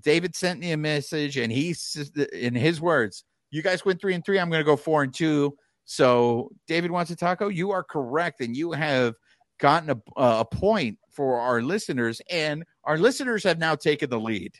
[0.00, 4.24] David sent me a message, and he's in his words, "You guys went three and
[4.24, 4.40] three.
[4.40, 5.56] I'm going to go four and two.
[5.84, 7.48] So, David wants a taco.
[7.48, 9.14] You are correct, and you have
[9.58, 14.52] gotten a, a point for our listeners, and our listeners have now taken the lead.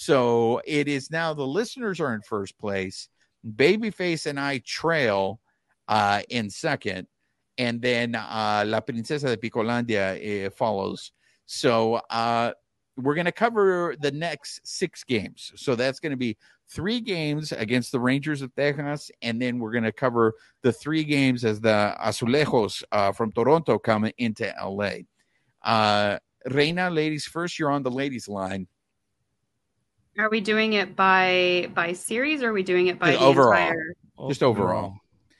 [0.00, 3.08] So it is now the listeners are in first place
[3.56, 5.40] Babyface and I trail
[5.88, 7.06] uh, in second,
[7.56, 11.12] and then uh, La Princesa de Picolandia uh, follows.
[11.46, 12.52] So uh,
[12.96, 15.52] we're going to cover the next six games.
[15.56, 16.36] So that's going to be
[16.70, 21.04] three games against the Rangers of Texas, and then we're going to cover the three
[21.04, 24.90] games as the Azulejos uh, from Toronto come into LA.
[25.62, 27.58] Uh, Reina, ladies first.
[27.58, 28.66] You're on the ladies line.
[30.18, 33.26] Are we doing it by by series or are we doing it by Just the
[33.26, 33.52] overall.
[33.52, 33.94] entire?
[34.28, 34.94] Just overall.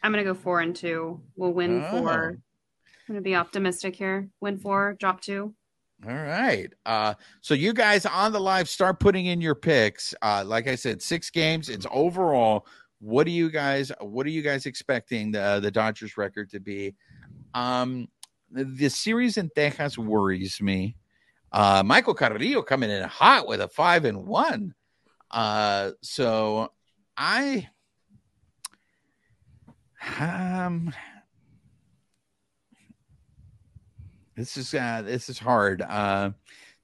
[0.05, 1.21] I'm gonna go four and two.
[1.37, 1.91] We'll win Oh.
[1.91, 2.29] four.
[3.09, 4.29] I'm gonna be optimistic here.
[4.41, 5.53] Win four, drop two.
[6.07, 6.73] All right.
[6.87, 10.15] Uh, so you guys on the live start putting in your picks.
[10.23, 11.69] Uh, like I said, six games.
[11.69, 12.65] It's overall.
[13.01, 13.91] What do you guys?
[14.01, 16.95] What are you guys expecting the the Dodgers record to be?
[17.53, 18.07] Um,
[18.53, 20.95] the, the series in Texas worries me.
[21.51, 24.75] Uh, Michael Carrillo coming in hot with a five and one.
[25.31, 26.73] Uh, so
[27.17, 27.69] I
[30.21, 30.93] um
[34.37, 35.83] this is uh this is hard.
[35.83, 36.31] Uh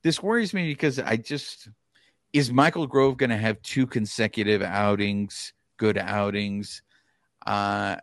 [0.02, 1.68] this worries me because I just
[2.32, 6.82] is Michael Grove going to have two consecutive outings, good outings?
[7.46, 7.96] Uh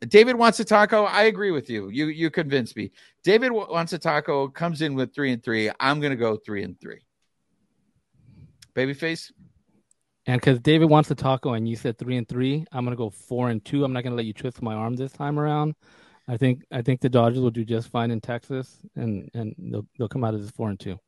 [0.00, 1.04] David wants a taco.
[1.04, 1.88] I agree with you.
[1.88, 2.92] You you convinced me.
[3.24, 4.48] David wa- wants a taco.
[4.48, 5.70] Comes in with three and three.
[5.80, 7.00] I'm going to go three and three.
[8.74, 9.32] Babyface.
[10.26, 13.10] And because David wants a taco and you said three and three, I'm gonna go
[13.10, 13.84] four and two.
[13.84, 15.76] I'm not gonna let you twist my arm this time around.
[16.28, 19.86] I think I think the Dodgers will do just fine in Texas, and and they'll
[19.96, 20.98] they'll come out of this four and two.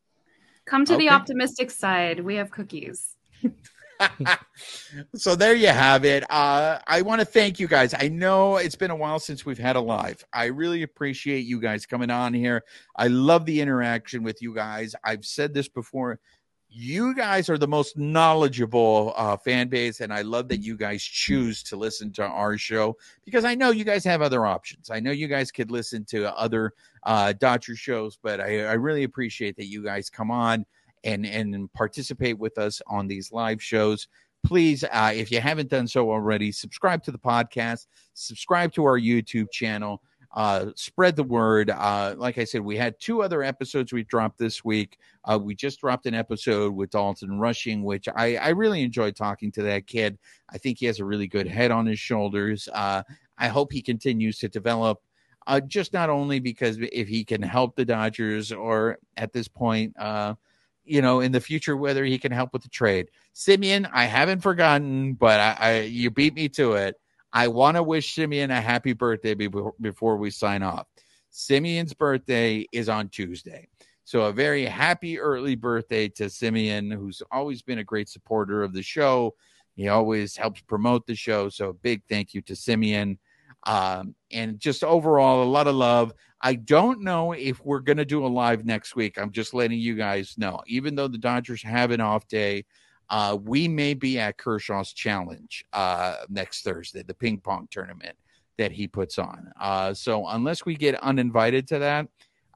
[0.66, 2.20] Come to the optimistic side.
[2.20, 3.16] We have cookies.
[5.14, 6.24] so there you have it.
[6.30, 7.94] Uh, I want to thank you guys.
[7.94, 10.24] I know it's been a while since we've had a live.
[10.32, 12.64] I really appreciate you guys coming on here.
[12.96, 14.94] I love the interaction with you guys.
[15.04, 16.20] I've said this before.
[16.70, 21.02] You guys are the most knowledgeable uh, fan base, and I love that you guys
[21.02, 22.94] choose to listen to our show
[23.24, 24.90] because I know you guys have other options.
[24.90, 26.74] I know you guys could listen to other
[27.04, 30.66] uh, Dodger shows, but I, I really appreciate that you guys come on
[31.04, 34.08] and and participate with us on these live shows.
[34.44, 38.98] Please uh, if you haven't done so already subscribe to the podcast subscribe to our
[38.98, 40.00] youtube channel
[40.34, 41.70] uh, spread the word.
[41.70, 44.98] Uh, like i said we had two other episodes we dropped this week.
[45.24, 49.50] Uh, we just dropped an episode with dalton rushing which I, I really enjoyed talking
[49.52, 50.18] to that kid.
[50.50, 52.68] I think he has a really good head on his shoulders.
[52.72, 53.02] Uh,
[53.38, 55.00] i hope he continues to develop
[55.48, 59.94] uh, just not only because if he can help the dodgers or at this point
[59.98, 60.34] uh,
[60.88, 63.10] you know, in the future, whether he can help with the trade.
[63.32, 66.96] Simeon, I haven't forgotten, but I, I you beat me to it.
[67.32, 70.86] I want to wish Simeon a happy birthday before, before we sign off.
[71.30, 73.68] Simeon's birthday is on Tuesday.
[74.04, 78.72] So a very happy early birthday to Simeon, who's always been a great supporter of
[78.72, 79.34] the show.
[79.76, 81.50] He always helps promote the show.
[81.50, 83.18] So a big thank you to Simeon.
[83.64, 86.12] Um, and just overall, a lot of love.
[86.40, 89.18] I don't know if we're going to do a live next week.
[89.18, 90.60] I'm just letting you guys know.
[90.66, 92.64] Even though the Dodgers have an off day,
[93.10, 98.16] uh, we may be at Kershaw's Challenge uh, next Thursday, the ping pong tournament
[98.58, 99.50] that he puts on.
[99.60, 102.08] Uh, so unless we get uninvited to that,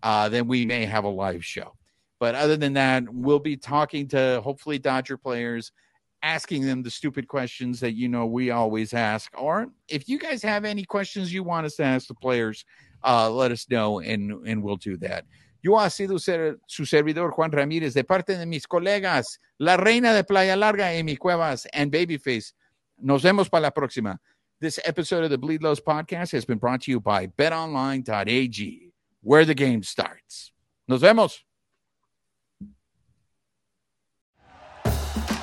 [0.03, 1.74] uh, then we may have a live show.
[2.20, 5.72] But other than that, we'll be talking to hopefully Dodger players,
[6.23, 9.31] asking them the stupid questions that you know we always ask.
[9.37, 12.64] Or if you guys have any questions you want us to ask the players,
[13.05, 15.25] uh, let us know and, and we'll do that.
[15.62, 20.12] Yo ha sido ser- su servidor Juan Ramírez de parte de mis colegas, la reina
[20.12, 22.53] de Playa Larga, Amy Cuevas, and Babyface.
[23.01, 24.18] Nos vemos para la próxima.
[24.61, 28.93] This episode of the Bleed Lows podcast has been brought to you by betonline.ag,
[29.23, 30.53] where the game starts.
[30.89, 31.43] Nos vemos.